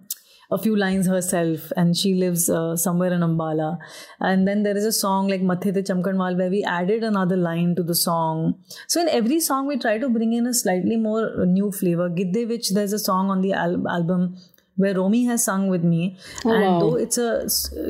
a 0.51 0.57
few 0.57 0.75
lines 0.75 1.07
herself 1.07 1.71
and 1.75 1.97
she 1.97 2.13
lives 2.13 2.49
uh, 2.49 2.75
somewhere 2.75 3.11
in 3.11 3.21
Ambala. 3.21 3.77
And 4.19 4.47
then 4.47 4.63
there 4.63 4.77
is 4.77 4.85
a 4.85 4.91
song 4.91 5.27
like 5.27 5.41
Mathe 5.41 5.73
Te 5.73 5.81
Chamkanwal 5.81 6.37
where 6.37 6.49
we 6.49 6.63
added 6.63 7.03
another 7.03 7.37
line 7.37 7.75
to 7.75 7.83
the 7.83 7.95
song. 7.95 8.55
So 8.87 9.01
in 9.01 9.09
every 9.09 9.39
song 9.39 9.67
we 9.67 9.77
try 9.77 9.97
to 9.97 10.09
bring 10.09 10.33
in 10.33 10.45
a 10.45 10.53
slightly 10.53 10.97
more 10.97 11.45
new 11.45 11.71
flavor. 11.71 12.09
Gidde 12.09 12.47
which 12.47 12.71
there's 12.71 12.93
a 12.93 12.99
song 12.99 13.31
on 13.31 13.41
the 13.41 13.53
al- 13.53 13.87
album 13.87 14.37
where 14.75 14.95
Romy 14.95 15.25
has 15.25 15.43
sung 15.43 15.67
with 15.69 15.83
me. 15.83 16.17
Oh, 16.45 16.51
and 16.51 16.63
wow. 16.63 16.79
though 16.79 16.95
it's 16.95 17.17
a, 17.17 17.47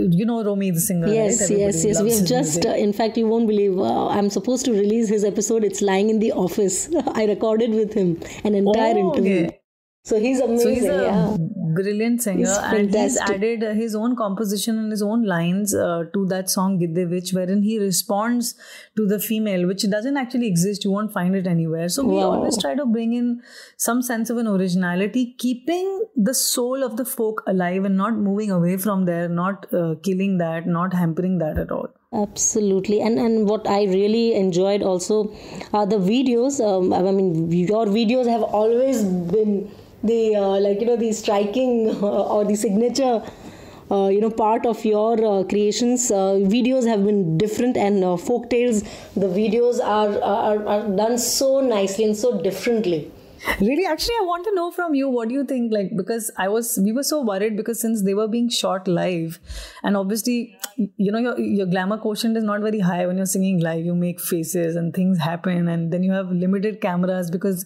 you 0.09 0.25
know, 0.25 0.43
Romy 0.43 0.71
the 0.71 0.81
singer. 0.81 1.07
Yes, 1.07 1.41
right? 1.41 1.59
yes, 1.59 1.83
yes. 1.85 2.01
We 2.01 2.11
have 2.11 2.25
just, 2.25 2.65
uh, 2.65 2.69
in 2.69 2.93
fact, 2.93 3.17
you 3.17 3.27
won't 3.27 3.47
believe, 3.47 3.77
uh, 3.77 4.07
I'm 4.07 4.29
supposed 4.29 4.65
to 4.65 4.71
release 4.71 5.09
his 5.09 5.23
episode. 5.23 5.63
It's 5.63 5.81
lying 5.81 6.09
in 6.09 6.19
the 6.19 6.31
office. 6.33 6.89
I 7.13 7.25
recorded 7.25 7.71
with 7.71 7.93
him 7.93 8.21
an 8.43 8.55
entire 8.55 8.95
oh, 8.95 9.13
interview. 9.13 9.45
Okay. 9.45 9.59
So 10.05 10.19
he's 10.19 10.41
amazing. 10.41 10.59
So 10.59 10.69
he's 10.69 10.83
a 10.83 11.03
yeah. 11.03 11.37
brilliant 11.75 12.21
singer, 12.21 12.39
he's 12.39 12.57
and 12.57 12.93
he's 12.93 13.17
added 13.17 13.61
his 13.61 13.95
own 13.95 14.17
composition 14.17 14.77
and 14.77 14.91
his 14.91 15.01
own 15.01 15.23
lines 15.23 15.73
uh, 15.73 16.03
to 16.13 16.25
that 16.25 16.49
song 16.49 16.77
Giddevich, 16.77 17.33
wherein 17.33 17.61
he 17.63 17.79
responds 17.79 18.55
to 18.97 19.05
the 19.05 19.17
female, 19.17 19.65
which 19.65 19.89
doesn't 19.89 20.17
actually 20.17 20.47
exist. 20.47 20.83
You 20.83 20.91
won't 20.91 21.13
find 21.13 21.37
it 21.37 21.47
anywhere. 21.47 21.87
So 21.87 22.03
we 22.03 22.15
wow. 22.15 22.31
always 22.31 22.57
try 22.61 22.75
to 22.75 22.85
bring 22.85 23.13
in 23.13 23.41
some 23.77 24.01
sense 24.01 24.29
of 24.29 24.35
an 24.37 24.45
originality, 24.45 25.35
keeping 25.37 26.05
the 26.17 26.33
soul 26.33 26.83
of 26.83 26.97
the 26.97 27.05
folk 27.05 27.41
alive 27.47 27.85
and 27.85 27.95
not 27.95 28.13
moving 28.17 28.51
away 28.51 28.75
from 28.75 29.05
there, 29.05 29.29
not 29.29 29.73
uh, 29.73 29.95
killing 30.03 30.37
that, 30.39 30.67
not 30.67 30.93
hampering 30.93 31.37
that 31.37 31.57
at 31.57 31.71
all 31.71 31.87
absolutely 32.15 33.01
and 33.01 33.17
and 33.17 33.49
what 33.49 33.67
i 33.67 33.85
really 33.85 34.35
enjoyed 34.35 34.83
also 34.83 35.35
are 35.73 35.87
the 35.87 35.95
videos 35.95 36.59
um, 36.63 36.93
i 36.93 37.01
mean 37.11 37.51
your 37.51 37.87
videos 37.87 38.29
have 38.29 38.43
always 38.43 39.03
been 39.03 39.67
the 40.03 40.35
uh, 40.35 40.59
like 40.59 40.79
you 40.79 40.85
know 40.85 40.97
the 40.97 41.11
striking 41.11 41.89
uh, 42.01 42.35
or 42.35 42.45
the 42.45 42.55
signature 42.55 43.21
uh, 43.91 44.07
you 44.07 44.21
know 44.21 44.29
part 44.29 44.65
of 44.65 44.83
your 44.85 45.13
uh, 45.25 45.43
creations 45.43 46.11
uh, 46.11 46.35
videos 46.55 46.87
have 46.87 47.03
been 47.05 47.37
different 47.37 47.77
and 47.77 48.03
uh, 48.03 48.15
folk 48.17 48.49
tales 48.49 48.83
the 49.15 49.27
videos 49.39 49.79
are, 49.83 50.21
are 50.21 50.67
are 50.67 50.87
done 51.01 51.17
so 51.17 51.59
nicely 51.61 52.05
and 52.05 52.17
so 52.17 52.41
differently. 52.41 53.11
Really? 53.59 53.85
Actually 53.85 54.15
i 54.21 54.23
want 54.25 54.45
to 54.45 54.55
know 54.55 54.71
from 54.71 54.93
you 54.95 55.09
what 55.09 55.27
do 55.27 55.35
you 55.35 55.43
think 55.43 55.73
like 55.73 55.89
because 55.97 56.31
i 56.37 56.47
was 56.47 56.79
we 56.81 56.93
were 56.93 57.03
so 57.03 57.21
worried 57.21 57.57
because 57.57 57.81
since 57.81 58.03
they 58.03 58.13
were 58.13 58.27
being 58.35 58.47
shot 58.47 58.87
live 58.87 59.37
and 59.83 59.97
obviously 59.97 60.57
you 60.77 61.11
know 61.11 61.19
your 61.19 61.37
your 61.39 61.65
glamour 61.65 61.97
quotient 61.97 62.37
is 62.37 62.43
not 62.43 62.61
very 62.61 62.79
high 62.79 63.05
when 63.05 63.17
you're 63.17 63.25
singing 63.25 63.59
live. 63.59 63.85
You 63.85 63.95
make 63.95 64.19
faces 64.19 64.75
and 64.75 64.93
things 64.93 65.19
happen 65.19 65.67
and 65.67 65.91
then 65.91 66.03
you 66.03 66.11
have 66.11 66.31
limited 66.31 66.81
cameras 66.81 67.29
because 67.29 67.65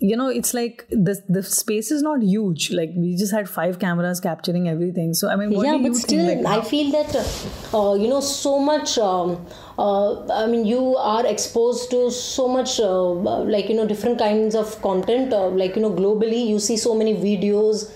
you 0.00 0.16
know 0.16 0.28
it's 0.28 0.54
like 0.54 0.86
the 0.90 1.22
the 1.28 1.42
space 1.42 1.90
is 1.90 2.02
not 2.02 2.22
huge. 2.22 2.70
Like 2.72 2.90
we 2.96 3.16
just 3.16 3.32
had 3.32 3.48
five 3.48 3.78
cameras 3.78 4.20
capturing 4.20 4.68
everything. 4.68 5.12
So 5.14 5.30
i 5.30 5.36
mean 5.36 5.52
yeah 5.52 5.78
but 5.82 5.94
still 5.94 6.26
like, 6.26 6.46
i 6.46 6.64
feel 6.64 6.90
that 6.92 7.14
uh, 7.74 7.94
you 7.94 8.08
know 8.08 8.20
so 8.20 8.58
much 8.58 8.96
um, 8.98 9.46
uh, 9.78 10.42
i 10.42 10.46
mean 10.46 10.64
you 10.64 10.96
are 10.96 11.26
exposed 11.26 11.90
to 11.90 12.10
so 12.10 12.48
much 12.48 12.80
uh, 12.80 13.10
like 13.54 13.68
you 13.68 13.76
know 13.76 13.86
different 13.86 14.18
kinds 14.18 14.54
of 14.54 14.80
content 14.82 15.32
uh, 15.32 15.48
like 15.48 15.76
you 15.76 15.82
know 15.82 15.90
globally 15.90 16.46
you 16.46 16.58
see 16.58 16.76
so 16.76 16.94
many 16.94 17.14
videos. 17.14 17.90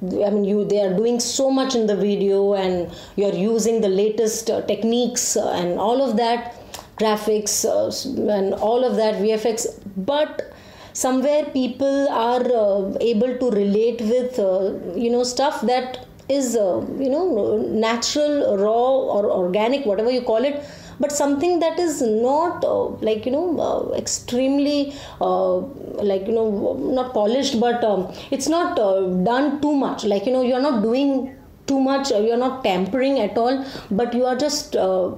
I 0.00 0.30
mean, 0.30 0.44
you 0.44 0.64
they 0.64 0.80
are 0.80 0.94
doing 0.94 1.18
so 1.18 1.50
much 1.50 1.74
in 1.74 1.88
the 1.88 1.96
video, 1.96 2.54
and 2.54 2.88
you 3.16 3.24
are 3.24 3.34
using 3.34 3.80
the 3.80 3.88
latest 3.88 4.48
uh, 4.48 4.60
techniques 4.62 5.36
uh, 5.36 5.50
and 5.50 5.76
all 5.86 6.00
of 6.00 6.16
that, 6.18 6.54
graphics 7.00 7.64
uh, 7.64 7.90
and 8.32 8.54
all 8.54 8.84
of 8.84 8.94
that 8.94 9.16
VFX. 9.16 9.66
But 9.96 10.52
somewhere 11.04 11.44
people 11.60 11.98
are 12.26 12.44
uh, 12.64 12.96
able 13.12 13.32
to 13.42 13.50
relate 13.62 14.00
with 14.12 14.38
uh, 14.38 14.72
you 15.04 15.10
know 15.14 15.22
stuff 15.34 15.60
that 15.72 16.06
is 16.28 16.56
uh, 16.56 16.80
you 17.04 17.10
know 17.14 17.24
natural 17.86 18.56
raw 18.64 18.90
or 19.16 19.24
organic 19.42 19.86
whatever 19.90 20.10
you 20.10 20.22
call 20.32 20.44
it 20.50 20.56
but 21.00 21.12
something 21.12 21.60
that 21.60 21.78
is 21.78 22.02
not 22.02 22.64
uh, 22.64 22.86
like 23.08 23.24
you 23.26 23.32
know 23.32 23.58
uh, 23.60 23.96
extremely 23.96 24.92
uh, 25.20 25.58
like 26.10 26.26
you 26.26 26.32
know 26.32 26.74
not 26.98 27.12
polished 27.14 27.58
but 27.60 27.82
um, 27.84 28.12
it's 28.30 28.48
not 28.48 28.76
done 29.24 29.60
too 29.60 29.74
much. 29.74 30.04
Like 30.04 30.26
you 30.26 30.32
know 30.32 30.42
you're 30.42 30.62
not 30.62 30.82
doing 30.82 31.37
too 31.70 31.80
much 31.80 32.12
uh, 32.12 32.18
you're 32.26 32.42
not 32.44 32.64
tampering 32.64 33.18
at 33.20 33.36
all 33.36 33.64
but 33.90 34.14
you 34.14 34.24
are 34.24 34.36
just 34.36 34.76
uh, 34.76 35.10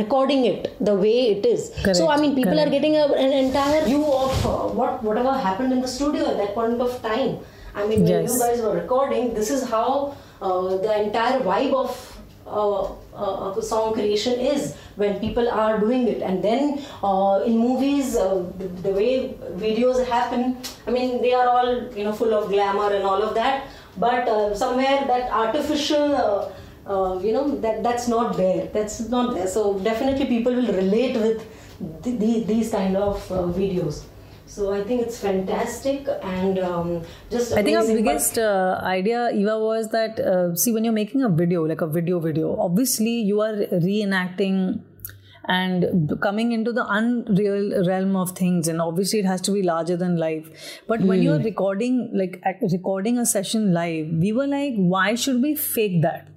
recording 0.00 0.44
it 0.52 0.76
the 0.88 0.94
way 0.94 1.18
it 1.34 1.46
is 1.46 1.70
Correct. 1.82 1.96
so 1.96 2.08
i 2.08 2.16
mean 2.20 2.34
people 2.34 2.52
Correct. 2.52 2.68
are 2.68 2.74
getting 2.76 2.96
a, 2.96 3.06
an 3.26 3.32
entire 3.44 3.84
view 3.84 4.04
of 4.04 4.46
uh, 4.46 4.50
what 4.80 5.02
whatever 5.02 5.32
happened 5.32 5.72
in 5.72 5.80
the 5.80 5.92
studio 5.96 6.30
at 6.32 6.36
that 6.42 6.54
point 6.54 6.80
of 6.88 7.00
time 7.02 7.38
i 7.74 7.86
mean 7.86 8.02
when 8.02 8.24
yes. 8.24 8.32
you 8.32 8.40
guys 8.46 8.60
were 8.66 8.74
recording 8.74 9.32
this 9.34 9.50
is 9.50 9.68
how 9.76 10.16
uh, 10.42 10.76
the 10.86 11.02
entire 11.02 11.40
vibe 11.40 11.74
of 11.84 12.14
uh, 12.46 12.92
uh, 13.14 13.60
song 13.60 13.94
creation 13.94 14.38
is 14.38 14.74
when 14.96 15.18
people 15.18 15.48
are 15.48 15.80
doing 15.80 16.06
it 16.08 16.20
and 16.20 16.44
then 16.44 16.78
uh, 17.02 17.42
in 17.46 17.56
movies 17.56 18.16
uh, 18.16 18.44
the, 18.58 18.68
the, 18.84 18.90
way 18.90 19.34
videos 19.56 20.04
happen 20.06 20.56
i 20.86 20.90
mean 20.90 21.22
they 21.22 21.32
are 21.32 21.48
all 21.48 21.70
you 21.94 22.04
know 22.04 22.12
full 22.12 22.34
of 22.34 22.50
glamour 22.50 22.92
and 22.92 23.04
all 23.04 23.22
of 23.22 23.34
that 23.34 23.66
but 23.96 24.28
uh, 24.28 24.54
somewhere 24.54 25.04
that 25.06 25.30
artificial 25.30 26.14
uh, 26.14 26.48
uh, 26.86 27.18
you 27.20 27.32
know 27.32 27.48
that 27.60 27.82
that's 27.82 28.08
not 28.08 28.36
there 28.36 28.66
that's 28.72 29.08
not 29.08 29.34
there 29.34 29.46
so 29.46 29.78
definitely 29.80 30.26
people 30.26 30.54
will 30.54 30.72
relate 30.72 31.16
with 31.16 31.46
th- 32.02 32.18
th- 32.18 32.46
these 32.46 32.70
kind 32.70 32.96
of 32.96 33.30
uh, 33.32 33.42
videos 33.60 34.04
so 34.46 34.72
I 34.72 34.84
think 34.84 35.00
it's 35.02 35.18
fantastic 35.18 36.06
and 36.22 36.58
um, 36.58 37.02
just. 37.30 37.54
I 37.54 37.62
think 37.62 37.78
our 37.78 37.86
biggest 37.86 38.38
uh, 38.38 38.78
idea, 38.84 39.30
Eva, 39.32 39.58
was 39.58 39.88
that 39.88 40.20
uh, 40.20 40.54
see 40.54 40.70
when 40.70 40.84
you're 40.84 40.92
making 40.92 41.22
a 41.22 41.28
video, 41.30 41.64
like 41.64 41.80
a 41.80 41.86
video 41.86 42.20
video, 42.20 42.54
obviously 42.60 43.20
you 43.20 43.40
are 43.40 43.54
reenacting 43.54 44.80
and 45.48 46.18
coming 46.20 46.52
into 46.52 46.72
the 46.72 46.86
unreal 46.88 47.84
realm 47.86 48.16
of 48.16 48.30
things 48.32 48.68
and 48.68 48.80
obviously 48.80 49.18
it 49.18 49.24
has 49.24 49.40
to 49.40 49.52
be 49.52 49.62
larger 49.62 49.96
than 49.96 50.16
life 50.16 50.80
but 50.86 51.00
mm. 51.00 51.06
when 51.06 51.22
you're 51.22 51.38
hmm. 51.38 51.44
recording 51.44 52.10
like 52.14 52.42
recording 52.72 53.18
a 53.18 53.26
session 53.26 53.72
live 53.72 54.08
we 54.08 54.32
were 54.32 54.46
like 54.46 54.74
why 54.76 55.14
should 55.14 55.42
we 55.42 55.54
fake 55.54 56.00
that 56.02 56.33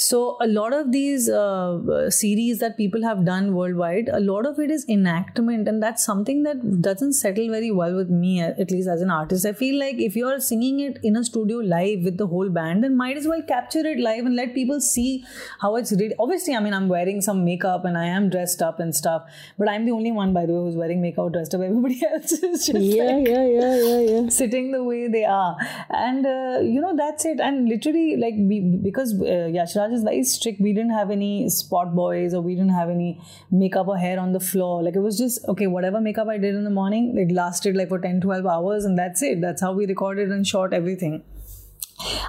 so 0.00 0.36
a 0.40 0.46
lot 0.46 0.72
of 0.72 0.92
these 0.92 1.28
uh, 1.28 2.08
series 2.08 2.60
that 2.60 2.76
people 2.76 3.02
have 3.02 3.24
done 3.24 3.52
worldwide, 3.52 4.08
a 4.12 4.20
lot 4.20 4.46
of 4.46 4.60
it 4.60 4.70
is 4.70 4.88
enactment, 4.88 5.66
and 5.66 5.82
that's 5.82 6.04
something 6.04 6.44
that 6.44 6.80
doesn't 6.80 7.14
settle 7.14 7.50
very 7.50 7.72
well 7.72 7.96
with 7.96 8.08
me, 8.08 8.40
at 8.40 8.70
least 8.70 8.88
as 8.88 9.02
an 9.02 9.10
artist. 9.10 9.44
I 9.44 9.52
feel 9.52 9.76
like 9.76 9.96
if 9.98 10.14
you're 10.14 10.38
singing 10.38 10.78
it 10.78 11.00
in 11.02 11.16
a 11.16 11.24
studio 11.24 11.56
live 11.56 12.04
with 12.04 12.16
the 12.16 12.28
whole 12.28 12.48
band, 12.48 12.84
then 12.84 12.96
might 12.96 13.16
as 13.16 13.26
well 13.26 13.42
capture 13.42 13.84
it 13.84 13.98
live 13.98 14.24
and 14.24 14.36
let 14.36 14.54
people 14.54 14.80
see 14.80 15.24
how 15.60 15.74
it's 15.74 15.90
really. 15.90 16.14
Obviously, 16.20 16.54
I 16.54 16.60
mean, 16.60 16.74
I'm 16.74 16.88
wearing 16.88 17.20
some 17.20 17.44
makeup 17.44 17.84
and 17.84 17.98
I 17.98 18.04
am 18.04 18.30
dressed 18.30 18.62
up 18.62 18.78
and 18.78 18.94
stuff, 18.94 19.24
but 19.58 19.68
I'm 19.68 19.84
the 19.84 19.90
only 19.90 20.12
one, 20.12 20.32
by 20.32 20.46
the 20.46 20.52
way, 20.52 20.60
who's 20.60 20.76
wearing 20.76 21.02
makeup 21.02 21.32
dressed 21.32 21.56
up. 21.56 21.60
Everybody 21.68 22.00
else 22.06 22.30
is 22.30 22.66
just 22.66 22.78
yeah, 22.78 23.02
like 23.02 23.26
yeah, 23.26 23.46
yeah, 23.48 23.76
yeah, 23.76 24.00
yeah, 24.00 24.28
sitting 24.28 24.70
the 24.70 24.84
way 24.84 25.08
they 25.08 25.24
are, 25.24 25.56
and 25.90 26.24
uh, 26.24 26.60
you 26.62 26.80
know 26.80 26.94
that's 26.96 27.24
it. 27.24 27.40
And 27.40 27.68
literally, 27.68 28.16
like 28.16 28.36
because 28.80 29.20
uh, 29.20 29.48
Yashraj 29.88 29.94
is 29.94 30.02
very 30.02 30.22
strict. 30.24 30.60
We 30.60 30.72
didn't 30.72 30.92
have 30.92 31.10
any 31.10 31.48
spot 31.48 31.94
boys 31.94 32.34
or 32.34 32.40
we 32.40 32.54
didn't 32.54 32.70
have 32.70 32.90
any 32.90 33.20
makeup 33.50 33.88
or 33.88 33.96
hair 33.96 34.18
on 34.18 34.32
the 34.32 34.40
floor. 34.40 34.82
Like 34.82 34.96
it 34.96 35.00
was 35.00 35.18
just, 35.18 35.44
okay, 35.48 35.66
whatever 35.66 36.00
makeup 36.00 36.28
I 36.28 36.38
did 36.38 36.54
in 36.54 36.64
the 36.64 36.70
morning, 36.70 37.16
it 37.16 37.32
lasted 37.32 37.76
like 37.76 37.88
for 37.88 37.98
10, 37.98 38.20
12 38.20 38.46
hours 38.46 38.84
and 38.84 38.98
that's 38.98 39.22
it. 39.22 39.40
That's 39.40 39.60
how 39.60 39.72
we 39.72 39.86
recorded 39.86 40.30
and 40.30 40.46
shot 40.46 40.72
everything. 40.72 41.22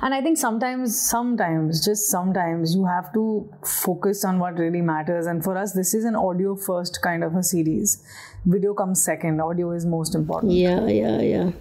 And 0.01 0.15
I 0.15 0.21
think 0.21 0.37
sometimes, 0.37 0.99
sometimes, 0.99 1.85
just 1.85 2.09
sometimes, 2.09 2.73
you 2.73 2.85
have 2.85 3.13
to 3.13 3.53
focus 3.63 4.25
on 4.25 4.39
what 4.39 4.57
really 4.57 4.81
matters. 4.81 5.27
And 5.27 5.43
for 5.43 5.55
us, 5.55 5.73
this 5.73 5.93
is 5.93 6.05
an 6.05 6.15
audio 6.15 6.55
first 6.55 7.01
kind 7.03 7.23
of 7.23 7.35
a 7.35 7.43
series. 7.43 8.03
Video 8.45 8.73
comes 8.73 9.03
second, 9.03 9.39
audio 9.39 9.71
is 9.71 9.85
most 9.85 10.15
important. 10.15 10.53
Yeah, 10.53 10.87
yeah, 10.87 11.21
yeah. 11.21 11.51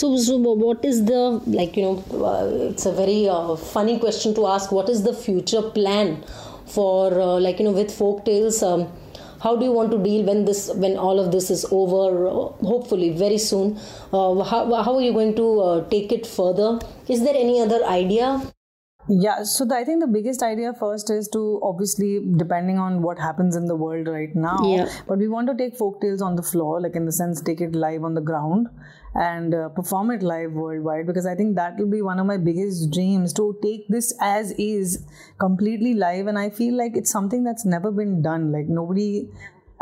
So, 0.00 0.16
so 0.16 0.38
what 0.38 0.82
is 0.82 1.04
the 1.04 1.42
like 1.58 1.76
you 1.76 1.82
know? 1.82 2.24
Uh, 2.26 2.70
it's 2.70 2.86
a 2.86 2.92
very 2.92 3.28
uh, 3.28 3.54
funny 3.54 3.98
question 3.98 4.34
to 4.36 4.46
ask. 4.46 4.72
What 4.72 4.88
is 4.88 5.02
the 5.02 5.12
future 5.12 5.60
plan 5.60 6.24
for 6.66 7.20
uh, 7.20 7.38
like 7.38 7.58
you 7.58 7.66
know 7.66 7.72
with 7.72 7.90
folk 7.90 8.24
tales? 8.24 8.62
Um, 8.62 8.86
how 9.42 9.56
do 9.56 9.66
you 9.66 9.72
want 9.72 9.90
to 9.90 9.98
deal 9.98 10.24
when 10.24 10.46
this 10.46 10.70
when 10.74 10.96
all 10.96 11.20
of 11.20 11.32
this 11.32 11.50
is 11.50 11.66
over? 11.70 12.28
Uh, 12.28 12.48
hopefully, 12.70 13.10
very 13.10 13.36
soon. 13.36 13.76
Uh, 14.10 14.42
how 14.42 14.62
how 14.82 14.94
are 14.94 15.02
you 15.02 15.12
going 15.12 15.34
to 15.36 15.84
take 15.90 16.12
it 16.12 16.26
further? 16.26 16.78
Is 17.06 17.22
there 17.22 17.36
any 17.36 17.60
other 17.60 17.84
idea? 17.84 18.30
Yeah, 19.12 19.42
so 19.42 19.64
the, 19.64 19.74
I 19.74 19.82
think 19.82 20.00
the 20.00 20.06
biggest 20.06 20.40
idea 20.40 20.72
first 20.72 21.10
is 21.10 21.26
to 21.28 21.60
obviously 21.64 22.20
depending 22.36 22.78
on 22.78 23.02
what 23.02 23.18
happens 23.18 23.56
in 23.56 23.66
the 23.66 23.74
world 23.74 24.06
right 24.06 24.34
now. 24.36 24.58
Yeah. 24.62 24.88
But 25.08 25.18
we 25.18 25.26
want 25.26 25.48
to 25.48 25.56
take 25.56 25.76
folk 25.76 26.00
tales 26.00 26.22
on 26.22 26.36
the 26.36 26.44
floor, 26.44 26.80
like 26.80 26.94
in 26.94 27.06
the 27.06 27.12
sense 27.12 27.40
take 27.40 27.60
it 27.60 27.74
live 27.74 28.04
on 28.04 28.14
the 28.14 28.20
ground 28.20 28.68
and 29.16 29.52
uh, 29.52 29.68
perform 29.70 30.12
it 30.12 30.22
live 30.22 30.52
worldwide 30.52 31.08
because 31.08 31.26
I 31.26 31.34
think 31.34 31.56
that 31.56 31.76
will 31.76 31.90
be 31.90 32.02
one 32.02 32.20
of 32.20 32.26
my 32.26 32.36
biggest 32.36 32.92
dreams 32.92 33.32
to 33.32 33.58
take 33.60 33.88
this 33.88 34.14
as 34.20 34.52
is 34.52 35.04
completely 35.40 35.94
live 35.94 36.28
and 36.28 36.38
I 36.38 36.50
feel 36.50 36.76
like 36.76 36.96
it's 36.96 37.10
something 37.10 37.42
that's 37.42 37.64
never 37.64 37.90
been 37.90 38.22
done. 38.22 38.52
Like 38.52 38.68
nobody 38.68 39.28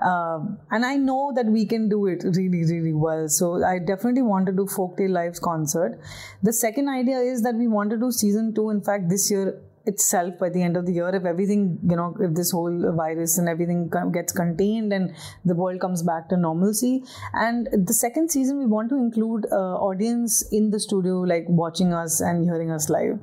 um, 0.03 0.59
and 0.71 0.85
I 0.85 0.97
know 0.97 1.33
that 1.35 1.47
we 1.47 1.67
can 1.67 1.89
do 1.89 2.07
it 2.07 2.23
really, 2.25 2.65
really 2.65 2.93
well. 2.93 3.29
So 3.29 3.65
I 3.65 3.79
definitely 3.79 4.23
want 4.23 4.47
to 4.47 4.53
do 4.53 4.67
Folktale 4.67 5.11
Lives 5.11 5.41
concert. 5.41 5.99
The 6.43 6.53
second 6.53 6.89
idea 6.89 7.19
is 7.19 7.43
that 7.43 7.55
we 7.55 7.67
want 7.67 7.91
to 7.91 7.97
do 7.97 8.13
season 8.13 8.55
two. 8.55 8.71
In 8.71 8.81
fact, 8.81 9.09
this 9.09 9.31
year 9.31 9.61
itself 9.87 10.39
by 10.39 10.51
the 10.51 10.63
end 10.63 10.77
of 10.77 10.85
the 10.85 10.93
year 10.93 11.09
if 11.19 11.25
everything 11.25 11.79
you 11.91 11.97
know 11.97 12.15
if 12.21 12.35
this 12.35 12.51
whole 12.51 12.93
virus 12.95 13.39
and 13.39 13.49
everything 13.49 13.91
gets 14.13 14.33
contained 14.33 14.93
and 14.93 15.15
the 15.47 15.55
world 15.55 15.81
comes 15.81 16.03
back 16.03 16.29
to 16.29 16.37
normalcy 16.37 17.03
and 17.33 17.69
the 17.73 17.95
second 17.95 18.31
season 18.31 18.59
we 18.59 18.67
want 18.67 18.91
to 18.91 18.97
include 18.97 19.47
uh, 19.51 19.77
audience 19.89 20.47
in 20.53 20.71
the 20.71 20.79
studio 20.79 21.21
like 21.21 21.47
watching 21.49 21.95
us 21.95 22.21
and 22.21 22.45
hearing 22.45 22.71
us 22.71 22.91
live 22.91 23.19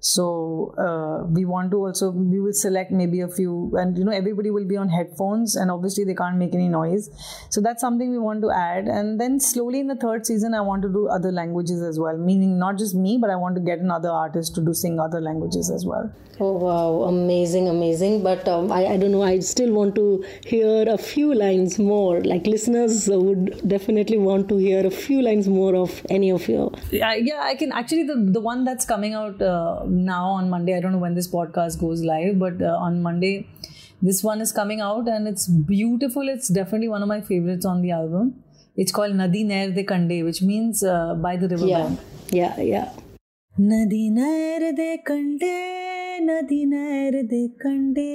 so 0.00 0.74
uh, 0.78 1.26
we 1.26 1.44
want 1.44 1.70
to 1.72 1.76
also 1.76 2.10
we 2.10 2.40
will 2.40 2.54
select 2.54 2.90
maybe 2.90 3.20
a 3.20 3.28
few 3.28 3.72
and 3.76 3.98
you 3.98 4.04
know 4.04 4.12
everybody 4.12 4.50
will 4.50 4.66
be 4.66 4.76
on 4.76 4.88
headphones 4.88 5.56
and 5.56 5.70
obviously 5.70 6.04
they 6.04 6.14
can't 6.14 6.36
make 6.36 6.54
any 6.54 6.68
noise. 6.68 7.10
So 7.50 7.60
that's 7.60 7.80
something 7.80 8.10
we 8.10 8.18
want 8.18 8.40
to 8.42 8.50
add. 8.50 8.88
And 8.88 9.20
then 9.20 9.38
slowly 9.40 9.80
in 9.80 9.88
the 9.88 9.96
third 9.96 10.24
season 10.24 10.54
i 10.54 10.60
want 10.60 10.82
to 10.82 10.88
do 10.88 11.06
other 11.08 11.30
languages 11.30 11.82
as 11.82 11.98
well. 11.98 12.16
Meaning 12.16 12.58
not 12.58 12.78
just 12.78 12.94
me 12.94 13.18
but 13.20 13.30
i 13.30 13.36
want 13.36 13.54
to 13.56 13.60
get 13.60 13.80
another 13.80 14.10
artist 14.10 14.54
to 14.54 14.64
do 14.64 14.72
sing 14.72 14.98
other 14.98 15.20
languages 15.20 15.70
as 15.70 15.84
well. 15.84 16.10
Oh 16.40 16.52
wow. 16.52 17.02
Amazing 17.08 17.68
amazing. 17.68 18.22
But 18.22 18.48
um, 18.48 18.72
I, 18.72 18.86
I 18.86 18.96
don't 18.96 19.12
know. 19.12 19.22
I 19.22 19.40
still 19.40 19.72
want 19.72 19.94
to 19.96 20.24
hear 20.46 20.88
a 20.88 20.96
few 20.96 21.34
lines 21.34 21.78
more. 21.78 22.22
Like 22.22 22.46
listeners 22.46 23.08
would 23.10 23.68
definitely 23.68 24.16
want 24.16 24.48
to 24.48 24.56
hear 24.56 24.86
a 24.86 24.90
few 24.90 25.20
lines 25.20 25.46
more 25.46 25.74
of 25.76 26.00
any 26.08 26.30
of 26.30 26.48
your 26.48 26.70
yeah, 26.90 27.14
yeah 27.14 27.40
i 27.42 27.54
can 27.54 27.72
actually 27.72 28.04
the, 28.04 28.16
the 28.36 28.40
one 28.40 28.64
that's 28.64 28.84
coming 28.84 29.14
out 29.14 29.40
uh, 29.42 29.82
now 29.90 30.26
on 30.26 30.48
Monday. 30.48 30.76
I 30.76 30.80
don't 30.80 30.92
know 30.92 30.98
when 30.98 31.14
this 31.14 31.28
podcast 31.28 31.80
goes 31.80 32.02
live, 32.02 32.38
but 32.38 32.62
uh, 32.62 32.76
on 32.88 33.02
Monday, 33.02 33.48
this 34.00 34.22
one 34.22 34.40
is 34.40 34.52
coming 34.52 34.80
out 34.80 35.08
and 35.08 35.28
it's 35.28 35.46
beautiful. 35.48 36.28
It's 36.28 36.48
definitely 36.48 36.88
one 36.88 37.02
of 37.02 37.08
my 37.08 37.20
favorites 37.20 37.66
on 37.66 37.82
the 37.82 37.90
album. 37.90 38.42
It's 38.76 38.92
called 38.92 39.14
Nadi 39.14 39.44
Nair 39.44 39.72
de 39.72 39.84
Kande, 39.84 40.24
which 40.24 40.42
means 40.42 40.82
uh, 40.82 41.14
by 41.14 41.36
the 41.36 41.48
river 41.48 41.66
yeah. 41.66 41.82
bank. 41.82 42.00
Yeah, 42.30 42.60
yeah. 42.60 42.92
Nadi 43.58 44.10
Nair 44.10 44.72
de 44.72 45.02
Kande 45.06 45.99
नदी 46.27 46.63
नहर 46.65 47.15
दे 47.31 47.47
कंडे 47.61 48.09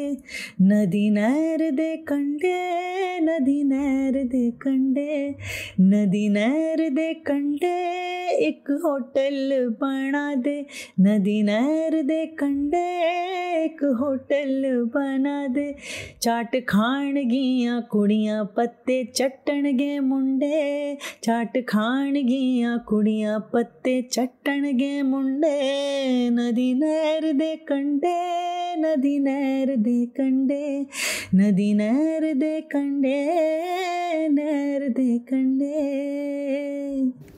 नदी 0.71 1.09
नहर 1.11 1.63
दे 1.81 1.89
कंडे 2.09 2.55
नदी 3.23 3.63
नहर 3.65 4.19
दे 4.33 4.51
कंडे 4.65 5.09
नदी 5.81 6.29
नहर 6.29 6.89
दे 6.99 7.13
कंडे 7.27 7.75
एक 8.47 8.71
होटल 8.85 9.53
बना 9.81 10.25
दे 10.47 10.57
नदी 11.01 11.43
नहर 11.43 12.01
दे 12.11 12.25
कंडे 12.43 12.85
एक 13.61 13.83
होटल 14.01 14.67
बना 14.95 15.37
दे 15.55 15.67
चाट 16.23 16.57
खान 16.69 17.15
गियां 17.33 17.81
कुड़ियां 17.91 18.45
पत्ते 18.57 19.03
चट्टन 19.15 19.71
गे 19.81 19.99
मुंडे 20.11 20.63
चाट 21.25 21.59
खान 21.69 22.13
गियां 22.31 22.79
कुड़ियां 22.93 23.39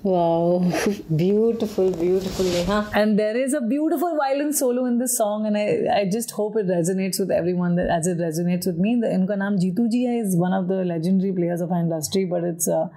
Wow, 0.03 0.71
beautiful, 1.15 1.91
beautiful 1.91 2.45
huh? 2.65 2.89
And 2.93 3.19
there 3.19 3.35
is 3.35 3.53
a 3.53 3.61
beautiful 3.61 4.15
violin 4.15 4.53
solo 4.53 4.85
in 4.85 4.99
this 4.99 5.17
song, 5.17 5.45
and 5.45 5.57
I, 5.57 6.01
I 6.01 6.09
just 6.09 6.31
hope 6.31 6.55
it 6.55 6.67
resonates 6.67 7.19
with 7.19 7.31
everyone 7.31 7.75
that 7.75 7.89
as 7.89 8.07
it 8.07 8.17
resonates 8.17 8.67
with 8.67 8.77
me. 8.77 8.97
The 9.01 9.07
Inka 9.07 9.35
Naam 9.37 9.59
Jitu 9.59 9.91
Ji 9.91 10.05
is 10.05 10.35
one 10.37 10.53
of 10.53 10.67
the 10.67 10.85
legendary 10.85 11.33
players 11.33 11.61
of 11.61 11.71
our 11.71 11.79
industry, 11.79 12.25
but 12.25 12.43
it's 12.43 12.67
uh, 12.67 12.87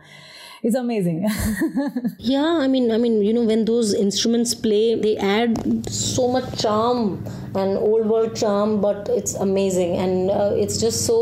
it's 0.63 0.77
amazing. 0.77 1.27
Yeah, 2.19 2.59
I 2.61 2.69
mean, 2.69 2.91
I 2.93 2.99
mean, 2.99 3.23
you 3.23 3.33
know, 3.33 3.43
when 3.43 3.65
those 3.65 3.95
instruments 3.95 4.55
play, 4.55 4.95
they 4.95 5.17
add 5.17 5.89
so 5.91 6.29
much 6.29 6.61
charm 6.61 7.25
and 7.55 7.79
old 7.79 8.07
world 8.07 8.37
charm, 8.37 8.81
but 8.81 9.09
it's 9.09 9.35
amazing, 9.35 9.97
and 9.97 10.31
uh, 10.31 10.53
it's 10.55 10.79
just 10.79 11.07
so 11.07 11.19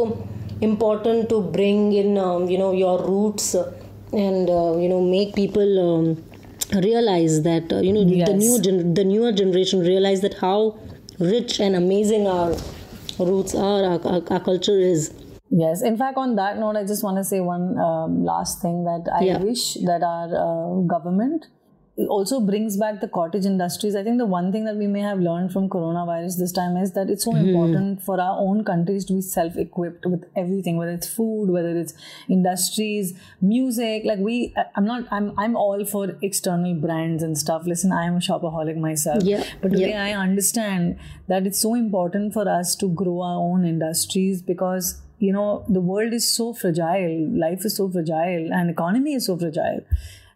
important 0.60 1.28
to 1.28 1.40
bring 1.40 1.92
in, 1.92 2.18
um, 2.18 2.48
you 2.48 2.58
know, 2.58 2.72
your 2.72 3.00
roots 3.06 3.54
and 4.12 4.48
uh, 4.50 4.76
you 4.76 4.88
know 4.88 5.00
make 5.00 5.34
people 5.34 5.78
um, 5.78 6.24
realize 6.82 7.42
that 7.42 7.72
uh, 7.72 7.80
you 7.80 7.92
know 7.92 8.04
the 8.04 8.32
new 8.32 8.60
gen- 8.60 8.94
the 8.94 9.04
newer 9.04 9.32
generation 9.32 9.80
realize 9.80 10.20
that 10.22 10.34
how 10.34 10.78
rich 11.18 11.60
and 11.60 11.76
amazing 11.76 12.26
our 12.26 12.56
roots 13.18 13.54
are, 13.54 13.84
our, 13.84 14.06
our, 14.06 14.22
our 14.30 14.40
culture 14.40 14.78
is. 14.78 15.12
Yes. 15.50 15.82
In 15.82 15.96
fact, 15.96 16.16
on 16.18 16.36
that 16.36 16.58
note, 16.58 16.76
I 16.76 16.84
just 16.84 17.02
want 17.02 17.16
to 17.16 17.24
say 17.24 17.40
one 17.40 17.78
um, 17.78 18.24
last 18.24 18.60
thing 18.60 18.84
that 18.84 19.10
I 19.12 19.24
Yeah. 19.24 19.38
wish 19.42 19.74
that 19.86 20.02
our 20.02 20.28
uh, 20.40 20.80
government 20.82 21.46
also 22.08 22.38
brings 22.38 22.76
back 22.76 23.00
the 23.00 23.08
cottage 23.08 23.44
industries. 23.44 23.96
I 23.96 24.04
think 24.04 24.18
the 24.18 24.26
one 24.26 24.52
thing 24.52 24.64
that 24.66 24.76
we 24.76 24.86
may 24.86 25.00
have 25.00 25.18
learned 25.18 25.52
from 25.52 25.68
coronavirus 25.68 26.38
this 26.38 26.52
time 26.52 26.76
is 26.76 26.92
that 26.92 27.10
it's 27.10 27.24
so 27.24 27.34
important 27.34 28.02
for 28.02 28.20
our 28.20 28.38
own 28.38 28.62
countries 28.62 29.04
to 29.06 29.14
be 29.14 29.20
self-equipped 29.20 30.06
with 30.06 30.24
everything, 30.36 30.76
whether 30.76 30.92
it's 30.92 31.08
food, 31.08 31.50
whether 31.50 31.76
it's 31.76 31.94
industries, 32.28 33.14
music. 33.40 34.04
Like 34.04 34.20
we, 34.20 34.54
I'm 34.76 34.84
not, 34.84 35.08
I'm, 35.10 35.32
I'm 35.38 35.56
all 35.56 35.84
for 35.84 36.16
external 36.22 36.74
brands 36.74 37.24
and 37.24 37.36
stuff. 37.36 37.66
Listen, 37.66 37.90
I 37.90 38.04
am 38.04 38.14
a 38.14 38.20
shopaholic 38.20 38.76
myself. 38.76 39.24
Yeah, 39.24 39.42
But 39.60 39.72
today 39.72 39.90
yeah. 39.90 40.04
I 40.04 40.12
understand 40.12 40.98
that 41.26 41.46
it's 41.48 41.58
so 41.58 41.74
important 41.74 42.32
for 42.32 42.48
us 42.48 42.76
to 42.76 42.88
grow 42.88 43.22
our 43.22 43.38
own 43.40 43.64
industries 43.64 44.40
because 44.40 45.02
you 45.18 45.32
know 45.32 45.64
the 45.68 45.80
world 45.80 46.12
is 46.12 46.30
so 46.32 46.52
fragile, 46.52 47.28
life 47.38 47.64
is 47.64 47.76
so 47.76 47.90
fragile, 47.90 48.52
and 48.52 48.70
economy 48.70 49.14
is 49.14 49.26
so 49.26 49.36
fragile. 49.36 49.80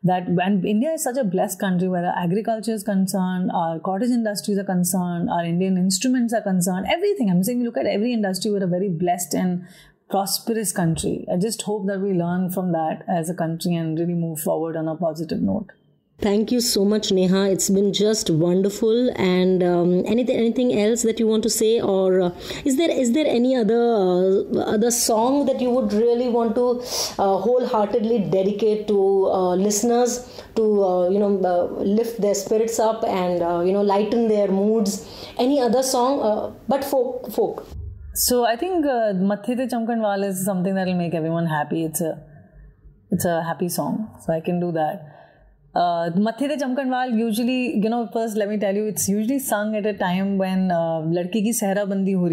That 0.04 0.26
and 0.26 0.64
India 0.64 0.90
is 0.92 1.04
such 1.04 1.16
a 1.16 1.22
blessed 1.22 1.60
country 1.60 1.88
where 1.88 2.04
our 2.04 2.24
agriculture 2.24 2.72
is 2.72 2.82
concerned, 2.82 3.52
our 3.54 3.78
cottage 3.78 4.10
industries 4.10 4.58
are 4.58 4.64
concerned, 4.64 5.30
our 5.30 5.44
Indian 5.44 5.76
instruments 5.76 6.34
are 6.34 6.42
concerned, 6.42 6.86
everything. 6.90 7.30
I'm 7.30 7.44
saying, 7.44 7.62
look 7.62 7.76
at 7.76 7.86
every 7.86 8.12
industry. 8.12 8.50
We're 8.50 8.64
a 8.64 8.66
very 8.66 8.88
blessed 8.88 9.34
and 9.34 9.64
prosperous 10.10 10.72
country. 10.72 11.24
I 11.32 11.36
just 11.36 11.62
hope 11.62 11.86
that 11.86 12.00
we 12.00 12.12
learn 12.12 12.50
from 12.50 12.72
that 12.72 13.04
as 13.08 13.30
a 13.30 13.34
country 13.34 13.76
and 13.76 13.98
really 13.98 14.14
move 14.14 14.40
forward 14.40 14.76
on 14.76 14.88
a 14.88 14.96
positive 14.96 15.40
note. 15.40 15.70
Thank 16.22 16.52
you 16.52 16.60
so 16.60 16.84
much, 16.84 17.10
Neha. 17.10 17.50
It's 17.50 17.68
been 17.68 17.92
just 17.92 18.30
wonderful. 18.30 19.10
And 19.16 19.60
um, 19.60 20.04
anything, 20.06 20.36
anything 20.36 20.78
else 20.78 21.02
that 21.02 21.18
you 21.18 21.26
want 21.26 21.42
to 21.42 21.50
say, 21.50 21.80
or 21.80 22.20
uh, 22.20 22.30
is 22.64 22.76
there 22.76 22.90
is 22.90 23.10
there 23.12 23.26
any 23.26 23.56
other 23.56 23.80
uh, 23.80 24.60
other 24.74 24.92
song 24.92 25.46
that 25.46 25.60
you 25.60 25.68
would 25.70 25.92
really 25.92 26.28
want 26.28 26.54
to 26.54 26.66
uh, 27.18 27.38
wholeheartedly 27.46 28.20
dedicate 28.30 28.86
to 28.86 28.98
uh, 29.32 29.54
listeners 29.56 30.14
to 30.54 30.84
uh, 30.84 31.08
you 31.08 31.18
know 31.18 31.32
uh, 31.52 31.82
lift 31.82 32.20
their 32.20 32.36
spirits 32.36 32.78
up 32.78 33.02
and 33.04 33.40
you 33.66 33.72
know 33.72 33.82
lighten 33.82 34.28
their 34.28 34.46
moods? 34.46 35.08
Any 35.38 35.60
other 35.60 35.82
song, 35.82 36.54
but 36.68 36.84
folk 36.84 37.32
folk. 37.32 37.66
So 38.14 38.44
I 38.44 38.54
think 38.56 38.86
uh, 38.86 39.12
Mathe 39.30 39.56
Te 39.56 39.66
Chamkanwal 39.74 40.24
is 40.28 40.44
something 40.44 40.76
that 40.76 40.86
will 40.86 40.94
make 40.94 41.14
everyone 41.14 41.46
happy. 41.46 41.84
It's 41.84 42.00
a 42.00 42.12
it's 43.10 43.24
a 43.24 43.42
happy 43.42 43.68
song, 43.68 44.08
so 44.24 44.32
I 44.32 44.40
can 44.40 44.60
do 44.60 44.70
that 44.72 45.21
uh, 45.74 46.10
Mathe 46.10 46.48
Te 46.48 46.56
Chamkanwal 46.56 47.16
usually, 47.16 47.76
you 47.76 47.88
know, 47.88 48.06
first 48.12 48.36
let 48.36 48.48
me 48.48 48.58
tell 48.58 48.74
you, 48.74 48.86
it's 48.86 49.08
usually 49.08 49.38
sung 49.38 49.74
at 49.74 49.86
a 49.86 49.94
time 49.94 50.36
when 50.36 50.70
uh, 50.70 51.00
ladki 51.16 51.42
ki 51.44 51.52
sehra 51.52 51.88
bandi 51.88 52.12
ho 52.12 52.26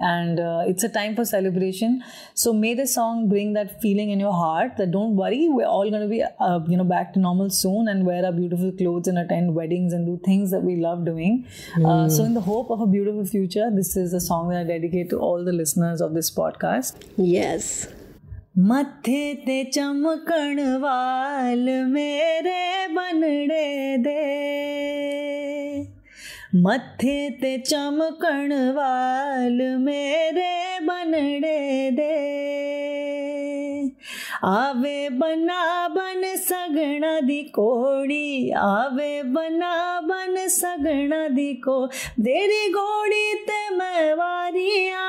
and 0.00 0.38
uh, 0.38 0.64
it's 0.66 0.84
a 0.84 0.88
time 0.90 1.16
for 1.16 1.24
celebration. 1.24 2.02
So 2.34 2.52
may 2.52 2.74
the 2.74 2.86
song 2.86 3.28
bring 3.28 3.54
that 3.54 3.80
feeling 3.80 4.10
in 4.10 4.20
your 4.20 4.34
heart 4.34 4.76
that 4.76 4.90
don't 4.90 5.16
worry, 5.16 5.48
we're 5.48 5.66
all 5.66 5.88
going 5.88 6.02
to 6.02 6.08
be, 6.08 6.22
uh, 6.22 6.60
you 6.68 6.76
know, 6.76 6.84
back 6.84 7.14
to 7.14 7.18
normal 7.18 7.48
soon 7.48 7.88
and 7.88 8.04
wear 8.04 8.24
our 8.24 8.32
beautiful 8.32 8.70
clothes 8.70 9.08
and 9.08 9.18
attend 9.18 9.54
weddings 9.54 9.94
and 9.94 10.06
do 10.06 10.20
things 10.22 10.50
that 10.50 10.62
we 10.62 10.76
love 10.76 11.06
doing. 11.06 11.46
Uh, 11.76 12.04
hmm. 12.04 12.08
So 12.10 12.24
in 12.24 12.34
the 12.34 12.42
hope 12.42 12.70
of 12.70 12.82
a 12.82 12.86
beautiful 12.86 13.24
future, 13.24 13.70
this 13.74 13.96
is 13.96 14.12
a 14.12 14.20
song 14.20 14.50
that 14.50 14.60
I 14.60 14.64
dedicate 14.64 15.08
to 15.10 15.18
all 15.18 15.42
the 15.42 15.52
listeners 15.52 16.02
of 16.02 16.12
this 16.12 16.30
podcast. 16.30 16.96
Yes. 17.16 17.88
मथे 18.67 19.33
ते 19.45 19.63
चमकण 19.73 20.59
वाल 20.81 21.65
मेरे 21.91 22.87
बनड़े 22.93 23.97
दे 24.05 24.23
मथे 26.55 27.17
ते 27.41 27.57
चमकण 27.59 28.53
वाल 28.75 29.61
मेरे 29.85 30.79
बनड़े 30.87 31.91
दे 31.99 32.17
आवे 34.45 35.09
बना 35.19 35.87
बन 35.95 36.23
सगना 36.37 37.19
दी 37.21 37.41
कोड़ी 37.55 38.51
आवे 38.57 39.11
बना 39.33 39.75
बन 40.01 40.47
सगना 40.49 41.27
दी 41.29 41.53
को 41.65 41.85
तेरी 42.19 42.71
घोड़ी 42.71 43.33
ते 43.47 43.59
मैं 43.75 44.13
वारिया 44.13 45.07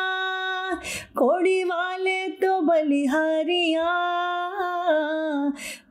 कोड़ी 1.15 1.63
वाले 1.63 2.27
तो 2.27 2.61
बलिहारिया। 2.61 3.85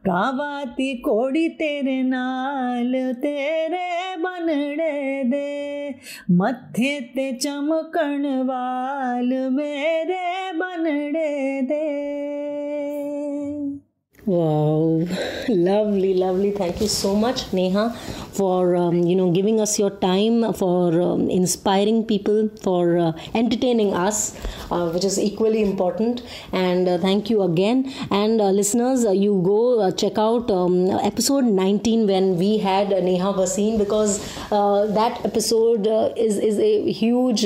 कावाती 0.06 0.94
कोड़ी 0.94 1.48
तेरे 1.48 2.02
नाल, 2.02 3.12
तेरे 3.14 4.16
बनड़े 4.16 5.24
दे। 5.24 5.94
मथे 6.30 7.00
ते 7.00 7.32
चमकण 7.32 8.42
वाल 8.42 9.50
मेरे 9.50 10.52
बनड़े 10.52 11.62
दे। 11.62 12.04
Wow, 14.26 15.06
lovely, 15.48 16.14
lovely. 16.14 16.50
Thank 16.52 16.80
you 16.80 16.88
so 16.88 17.14
much, 17.14 17.52
Neha, 17.52 17.90
for 18.32 18.74
um, 18.74 19.02
you 19.02 19.14
know 19.16 19.30
giving 19.30 19.60
us 19.60 19.78
your 19.78 19.90
time, 19.90 20.54
for 20.54 20.98
um, 21.02 21.28
inspiring 21.28 22.06
people, 22.06 22.48
for 22.62 22.96
uh, 22.96 23.12
entertaining 23.34 23.92
us, 23.92 24.34
uh, 24.70 24.88
which 24.92 25.04
is 25.04 25.18
equally 25.18 25.60
important. 25.62 26.22
And 26.52 26.88
uh, 26.88 26.96
thank 26.96 27.28
you 27.28 27.42
again. 27.42 27.92
And 28.10 28.40
uh, 28.40 28.48
listeners, 28.48 29.04
uh, 29.04 29.10
you 29.10 29.42
go 29.44 29.80
uh, 29.80 29.90
check 29.92 30.16
out 30.16 30.50
um, 30.50 30.88
episode 31.10 31.44
19 31.44 32.06
when 32.06 32.38
we 32.38 32.56
had 32.56 32.88
Neha 32.88 33.34
Bhasin 33.34 33.76
because 33.78 34.18
that 34.48 35.20
episode 35.26 35.86
is 36.16 36.38
is 36.38 36.58
a 36.58 36.90
huge, 36.90 37.44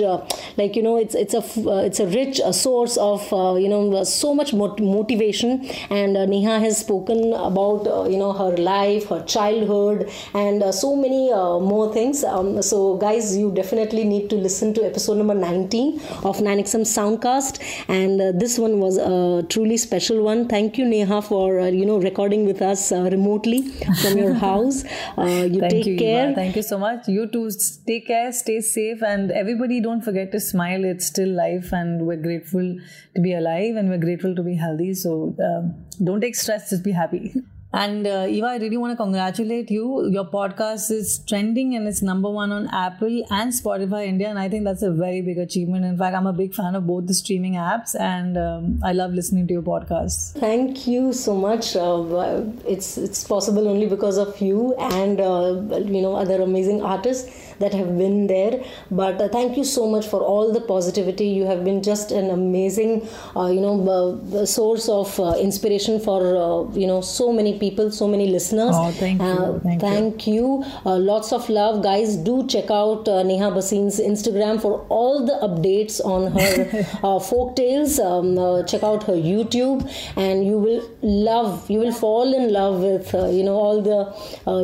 like 0.57 0.77
you 0.77 0.83
know, 0.83 0.97
it's 0.97 1.14
it's 1.14 1.35
a 1.35 1.43
it's 1.85 2.01
a 2.01 2.07
rich 2.07 2.41
source 2.53 2.97
of 2.97 3.23
you 3.61 3.69
know 3.69 4.05
so 4.05 4.35
much 4.35 4.53
mot- 4.55 4.81
motivation. 4.81 5.69
And 5.91 6.14
Neha 6.31 6.61
has 6.68 6.78
spoken 6.85 7.33
about 7.48 7.87
uh, 7.87 8.04
you 8.12 8.18
know 8.22 8.33
her 8.33 8.50
life, 8.68 9.09
her 9.09 9.22
childhood, 9.35 10.09
and 10.35 10.62
uh, 10.62 10.72
so 10.72 10.94
many 11.04 11.22
uh, 11.33 11.59
more 11.72 11.92
things. 11.92 12.24
Um, 12.24 12.62
so 12.62 12.96
guys, 12.96 13.37
you 13.37 13.50
definitely 13.52 14.04
need 14.04 14.28
to 14.31 14.37
listen 14.37 14.74
to 14.74 14.85
episode 14.90 15.18
number 15.22 15.35
19 15.35 16.00
of 16.33 16.40
9XM 16.48 16.85
Soundcast, 16.94 17.61
and 17.88 18.20
uh, 18.20 18.33
this 18.44 18.59
one 18.59 18.78
was 18.81 18.98
a 18.98 19.42
truly 19.48 19.76
special 19.76 20.22
one. 20.22 20.46
Thank 20.48 20.78
you, 20.78 20.85
Neha, 20.85 21.22
for 21.22 21.61
uh, 21.61 21.66
you 21.66 21.87
know 21.87 21.98
recording 21.98 22.44
with 22.46 22.62
us 22.62 22.92
uh, 22.92 23.02
remotely 23.16 23.62
from 24.02 24.18
your 24.18 24.35
house. 24.46 24.85
Uh, 25.16 25.46
you 25.54 25.61
Thank 25.61 25.72
take 25.72 25.87
you, 25.87 25.96
care. 25.98 26.26
Eva. 26.31 26.35
Thank 26.35 26.57
you 26.57 26.62
so 26.62 26.78
much. 26.78 27.09
You 27.09 27.26
too. 27.26 27.50
Take 27.87 28.07
care, 28.07 28.33
stay 28.33 28.61
safe, 28.61 29.02
and 29.02 29.31
everybody 29.31 29.81
don't 29.81 30.02
forget 30.02 30.33
to 30.33 30.40
smile. 30.40 30.85
It's 30.85 31.07
still 31.07 31.28
life, 31.42 31.72
and 31.72 32.07
we're 32.07 32.22
grateful 32.28 32.76
to 33.14 33.20
be 33.20 33.35
alive, 33.35 33.76
and 33.76 33.88
we're 33.88 34.04
grateful 34.09 34.35
to 34.35 34.42
be 34.42 34.54
healthy. 34.54 34.94
So 34.94 35.35
um, 35.50 35.74
don't 36.03 36.21
take 36.21 36.35
stress. 36.35 36.71
Just 36.71 36.83
be 36.83 36.93
happy. 36.93 37.35
And 37.71 38.07
uh, 38.07 38.27
Eva, 38.27 38.47
I 38.47 38.57
really 38.57 38.79
want 38.79 38.93
to 38.93 38.97
congratulate 38.97 39.71
you. 39.71 40.09
Your 40.11 40.25
podcast 40.25 40.91
is 40.91 41.19
trending 41.29 41.75
and 41.77 41.87
it's 41.87 42.01
number 42.01 42.31
one 42.31 42.51
on 42.51 42.67
Apple 42.69 43.23
and 43.31 43.53
Spotify 43.53 44.07
India, 44.07 44.31
and 44.31 44.39
I 44.39 44.49
think 44.49 44.65
that's 44.65 44.81
a 44.83 44.91
very 44.91 45.21
big 45.21 45.37
achievement. 45.37 45.85
In 45.85 45.99
fact, 45.99 46.17
I'm 46.17 46.27
a 46.27 46.33
big 46.33 46.55
fan 46.55 46.75
of 46.75 46.87
both 46.87 47.07
the 47.07 47.13
streaming 47.13 47.55
apps, 47.55 47.95
and 48.01 48.39
um, 48.39 48.81
I 48.83 48.93
love 48.93 49.13
listening 49.13 49.47
to 49.49 49.53
your 49.53 49.63
podcast. 49.63 50.33
Thank 50.41 50.87
you 50.87 51.13
so 51.13 51.35
much. 51.37 51.77
Uh, 51.77 52.43
it's 52.67 52.97
it's 52.97 53.23
possible 53.25 53.69
only 53.69 53.87
because 53.87 54.17
of 54.17 54.41
you 54.41 54.75
and 54.77 55.21
uh, 55.21 55.61
you 55.79 56.01
know 56.01 56.17
other 56.17 56.41
amazing 56.41 56.81
artists 56.81 57.48
that 57.59 57.75
have 57.75 57.97
been 57.99 58.27
there. 58.27 58.62
But 58.90 59.21
uh, 59.21 59.29
thank 59.29 59.57
you 59.57 59.64
so 59.64 59.87
much 59.88 60.07
for 60.07 60.21
all 60.21 60.53
the 60.53 60.61
positivity. 60.61 61.29
You 61.29 61.44
have 61.47 61.64
been 61.64 61.83
just 61.83 62.11
an 62.12 62.31
amazing, 62.31 63.09
uh, 63.37 63.47
you 63.47 63.61
know, 63.61 63.77
uh, 63.88 64.47
source 64.47 64.88
of 64.88 65.18
uh, 65.21 65.35
inspiration 65.38 66.01
for 66.01 66.21
uh, 66.21 66.73
you 66.75 66.87
know 66.87 67.01
so 67.01 67.33
many 67.33 67.59
people, 67.59 67.90
so 67.90 68.09
many 68.09 68.29
listeners. 68.29 68.75
Oh, 68.75 68.90
thank 68.92 69.21
you. 69.21 69.61
Thank, 69.62 69.81
thank, 69.81 70.27
you. 70.27 70.64
you. 70.85 70.90
lots 70.90 71.33
of 71.33 71.49
love, 71.49 71.83
guys. 71.83 72.16
Do 72.16 72.47
check 72.47 72.71
out 72.71 73.07
Neha 73.07 73.51
Bhasin's 73.51 74.01
Instagram 74.01 74.61
for 74.61 74.87
all 74.88 75.25
the 75.25 75.38
updates 75.49 76.01
on 76.05 76.33
her 76.33 77.21
folk 77.21 77.57
tales. 77.57 77.99
Um, 77.99 78.37
check 78.66 78.83
out 78.83 79.05
her 79.05 79.14
YouTube, 79.14 79.90
and 80.16 80.47
you 80.47 80.59
will 80.59 80.88
love. 81.03 81.68
You 81.71 81.81
will 81.81 81.92
fall 81.92 82.35
in 82.35 82.53
love 82.53 82.81
with 82.81 83.12
you 83.12 83.42
know 83.42 83.57
all 83.57 83.83
the 83.83 83.99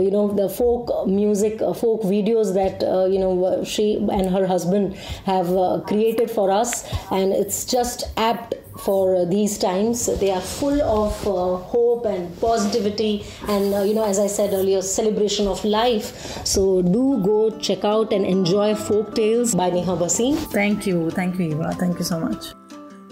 you 0.03 0.11
know 0.11 0.33
the 0.33 0.49
folk 0.49 1.07
music, 1.07 1.59
folk 1.59 2.03
videos 2.03 2.55
that 2.55 2.84
uh, 2.85 3.07
you 3.07 3.19
know 3.19 3.65
she 3.65 3.97
and 3.97 4.31
her 4.31 4.47
husband 4.47 4.95
have 5.25 5.51
uh, 5.51 5.81
created 5.87 6.31
for 6.31 6.51
us, 6.51 6.85
and 7.11 7.33
it's 7.33 7.65
just 7.65 8.05
apt 8.17 8.55
for 8.79 9.25
these 9.27 9.59
times. 9.59 10.07
They 10.19 10.31
are 10.31 10.41
full 10.41 10.81
of 10.83 11.27
uh, 11.27 11.57
hope 11.65 12.07
and 12.07 12.39
positivity, 12.41 13.25
and 13.49 13.75
uh, 13.75 13.83
you 13.83 13.95
know, 13.95 14.05
as 14.05 14.19
I 14.19 14.27
said 14.27 14.53
earlier, 14.53 14.83
celebration 14.83 15.47
of 15.47 15.65
life. 15.65 16.45
So 16.47 16.83
do 16.83 17.23
go 17.23 17.51
check 17.59 17.85
out 17.85 18.13
and 18.13 18.25
enjoy 18.27 18.75
Folk 18.75 19.15
Tales 19.15 19.55
by 19.55 19.71
Neha 19.71 19.97
Bhasin. 19.97 20.37
Thank 20.53 20.87
you, 20.87 21.11
thank 21.11 21.39
you, 21.39 21.53
Eva. 21.53 21.73
Thank 21.75 21.99
you 21.99 22.05
so 22.05 22.21
much. 22.21 22.53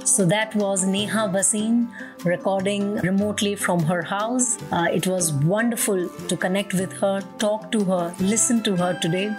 So 0.05 0.25
that 0.27 0.55
was 0.57 0.85
Neha 0.85 1.29
Bhasin 1.29 1.89
recording 2.25 2.97
remotely 2.97 3.55
from 3.55 3.85
her 3.85 4.03
house. 4.03 4.59
Uh, 4.73 4.89
it 4.93 5.07
was 5.07 5.33
wonderful 5.33 6.09
to 6.09 6.37
connect 6.37 6.75
with 6.75 6.93
her, 6.95 7.21
talk 7.39 7.71
to 7.71 7.85
her, 7.85 8.13
listen 8.19 8.65
to 8.65 8.75
her 8.75 8.99
today. 9.01 9.31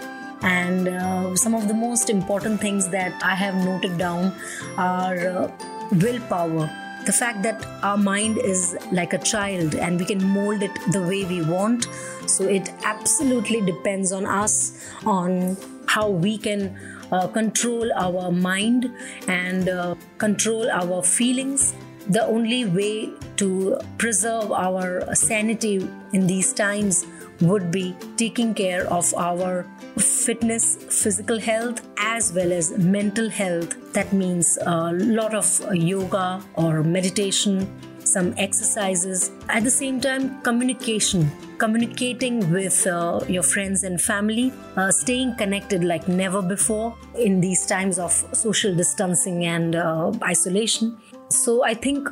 And 0.44 0.88
uh, 0.88 1.34
some 1.36 1.54
of 1.54 1.68
the 1.68 1.74
most 1.74 2.10
important 2.10 2.60
things 2.60 2.88
that 2.90 3.12
I 3.24 3.34
have 3.34 3.54
noted 3.54 3.96
down 3.96 4.32
are 4.76 5.16
uh, 5.16 5.52
willpower. 5.92 6.70
The 7.06 7.12
fact 7.12 7.42
that 7.42 7.64
our 7.82 7.96
mind 7.96 8.38
is 8.38 8.76
like 8.92 9.14
a 9.14 9.18
child 9.18 9.74
and 9.74 9.98
we 9.98 10.04
can 10.04 10.22
mold 10.22 10.62
it 10.62 10.72
the 10.92 11.02
way 11.02 11.24
we 11.24 11.42
want. 11.42 11.88
So 12.26 12.44
it 12.44 12.70
absolutely 12.84 13.62
depends 13.62 14.12
on 14.12 14.26
us 14.26 14.86
on 15.06 15.56
how 15.86 16.08
we 16.08 16.36
can 16.36 16.76
uh, 17.10 17.28
control 17.28 17.90
our 17.94 18.30
mind 18.30 18.90
and 19.28 19.68
uh, 19.68 19.94
control 20.18 20.70
our 20.70 21.02
feelings. 21.02 21.74
The 22.08 22.24
only 22.24 22.66
way 22.66 23.10
to 23.36 23.78
preserve 23.96 24.52
our 24.52 25.14
sanity 25.14 25.88
in 26.12 26.26
these 26.26 26.52
times 26.52 27.06
would 27.40 27.70
be 27.70 27.96
taking 28.16 28.54
care 28.54 28.86
of 28.86 29.12
our 29.14 29.66
fitness, 30.24 30.76
physical 31.02 31.38
health, 31.38 31.82
as 31.98 32.32
well 32.32 32.52
as 32.52 32.76
mental 32.78 33.28
health. 33.28 33.92
That 33.92 34.12
means 34.12 34.58
a 34.62 34.92
lot 34.92 35.34
of 35.34 35.46
yoga 35.74 36.42
or 36.54 36.82
meditation, 36.82 37.68
some 38.04 38.34
exercises. 38.38 39.30
At 39.48 39.64
the 39.64 39.70
same 39.70 40.00
time, 40.00 40.40
communication. 40.42 41.30
Communicating 41.58 42.50
with 42.50 42.86
uh, 42.86 43.20
your 43.28 43.42
friends 43.42 43.84
and 43.84 44.00
family, 44.00 44.52
uh, 44.76 44.90
staying 44.90 45.36
connected 45.36 45.84
like 45.84 46.08
never 46.08 46.42
before 46.42 46.96
in 47.18 47.40
these 47.40 47.66
times 47.66 47.98
of 47.98 48.12
social 48.32 48.74
distancing 48.74 49.44
and 49.44 49.76
uh, 49.76 50.12
isolation. 50.24 50.98
So, 51.28 51.64
I 51.64 51.74
think 51.74 52.08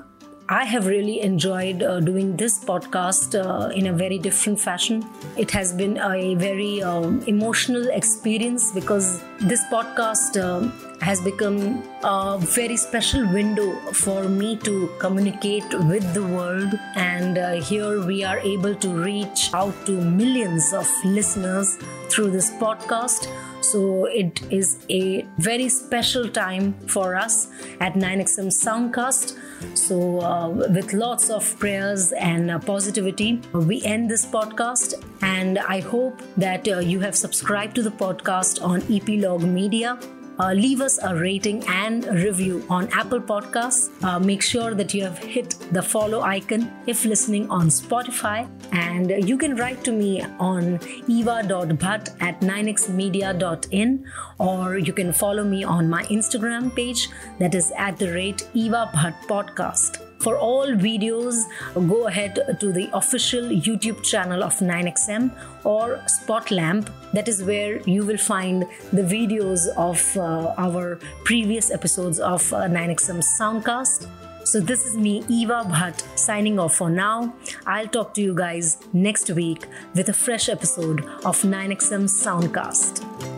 I 0.48 0.64
have 0.64 0.86
really 0.86 1.20
enjoyed 1.20 1.82
uh, 1.82 2.00
doing 2.00 2.36
this 2.36 2.62
podcast 2.62 3.34
uh, 3.34 3.68
in 3.68 3.86
a 3.86 3.92
very 3.92 4.18
different 4.18 4.58
fashion. 4.60 5.04
It 5.36 5.50
has 5.52 5.72
been 5.72 5.98
a 5.98 6.34
very 6.34 6.82
um, 6.82 7.22
emotional 7.26 7.88
experience 7.90 8.72
because 8.72 9.22
this 9.40 9.62
podcast 9.72 10.36
uh, 10.36 10.68
has 11.00 11.20
become 11.20 11.82
a 12.02 12.38
very 12.40 12.76
special 12.76 13.26
window 13.32 13.72
for 13.92 14.24
me 14.24 14.56
to 14.58 14.90
communicate 14.98 15.72
with 15.84 16.12
the 16.12 16.24
world. 16.24 16.74
And 16.96 17.38
uh, 17.38 17.52
here 17.62 18.04
we 18.04 18.24
are 18.24 18.38
able 18.40 18.74
to 18.74 18.88
reach 18.88 19.50
out 19.54 19.74
to 19.86 19.92
millions 19.92 20.72
of 20.72 20.90
listeners 21.04 21.78
through 22.10 22.32
this 22.32 22.50
podcast. 22.50 23.28
So 23.62 24.06
it 24.06 24.42
is 24.50 24.84
a 24.90 25.22
very 25.38 25.68
special 25.68 26.28
time 26.28 26.74
for 26.88 27.14
us 27.14 27.48
at 27.80 27.94
9XM 27.94 28.48
Soundcast. 28.48 29.38
So, 29.76 30.20
uh, 30.20 30.48
with 30.48 30.92
lots 30.92 31.30
of 31.30 31.58
prayers 31.58 32.12
and 32.12 32.50
uh, 32.50 32.58
positivity, 32.58 33.40
we 33.52 33.82
end 33.82 34.10
this 34.10 34.26
podcast. 34.26 34.94
And 35.22 35.58
I 35.60 35.80
hope 35.80 36.20
that 36.36 36.66
uh, 36.66 36.80
you 36.80 36.98
have 37.00 37.14
subscribed 37.14 37.76
to 37.76 37.82
the 37.82 37.90
podcast 37.90 38.62
on 38.62 38.82
Epilogue 38.92 39.44
Media 39.44 39.98
uh, 40.38 40.52
leave 40.52 40.80
us 40.80 40.98
a 41.02 41.14
rating 41.14 41.62
and 41.68 42.04
review 42.06 42.64
on 42.68 42.88
Apple 42.92 43.20
Podcasts. 43.20 43.90
Uh, 44.02 44.18
make 44.18 44.42
sure 44.42 44.74
that 44.74 44.94
you 44.94 45.02
have 45.02 45.18
hit 45.18 45.56
the 45.72 45.82
follow 45.82 46.20
icon 46.20 46.70
if 46.86 47.04
listening 47.04 47.50
on 47.50 47.68
Spotify. 47.68 48.48
And 48.72 49.28
you 49.28 49.36
can 49.36 49.56
write 49.56 49.84
to 49.84 49.92
me 49.92 50.22
on 50.38 50.80
eva.bhatt 51.08 52.16
at 52.20 52.40
9xmedia.in 52.40 54.06
or 54.38 54.78
you 54.78 54.92
can 54.92 55.12
follow 55.12 55.44
me 55.44 55.64
on 55.64 55.88
my 55.88 56.04
Instagram 56.04 56.74
page 56.74 57.08
that 57.38 57.54
is 57.54 57.72
at 57.76 57.98
the 57.98 58.12
rate 58.12 58.48
Eva 58.54 58.90
Bhatt 58.94 59.14
Podcast. 59.26 60.11
For 60.22 60.38
all 60.38 60.68
videos, 60.68 61.46
go 61.74 62.06
ahead 62.06 62.38
to 62.60 62.72
the 62.72 62.88
official 62.92 63.42
YouTube 63.42 64.04
channel 64.04 64.44
of 64.44 64.54
9XM 64.60 65.32
or 65.64 66.00
Spotlamp. 66.06 66.88
That 67.12 67.26
is 67.26 67.42
where 67.42 67.80
you 67.80 68.04
will 68.04 68.18
find 68.18 68.62
the 68.92 69.02
videos 69.02 69.66
of 69.76 70.00
uh, 70.16 70.54
our 70.56 71.00
previous 71.24 71.72
episodes 71.72 72.20
of 72.20 72.52
uh, 72.52 72.68
9XM 72.68 73.20
Soundcast. 73.40 74.06
So, 74.44 74.60
this 74.60 74.86
is 74.86 74.96
me, 74.96 75.24
Eva 75.28 75.64
Bhatt, 75.66 76.04
signing 76.16 76.58
off 76.60 76.76
for 76.76 76.90
now. 76.90 77.34
I'll 77.66 77.88
talk 77.88 78.14
to 78.14 78.22
you 78.22 78.34
guys 78.34 78.78
next 78.92 79.28
week 79.30 79.66
with 79.94 80.08
a 80.08 80.12
fresh 80.12 80.48
episode 80.48 81.00
of 81.24 81.42
9XM 81.42 82.06
Soundcast. 82.08 83.31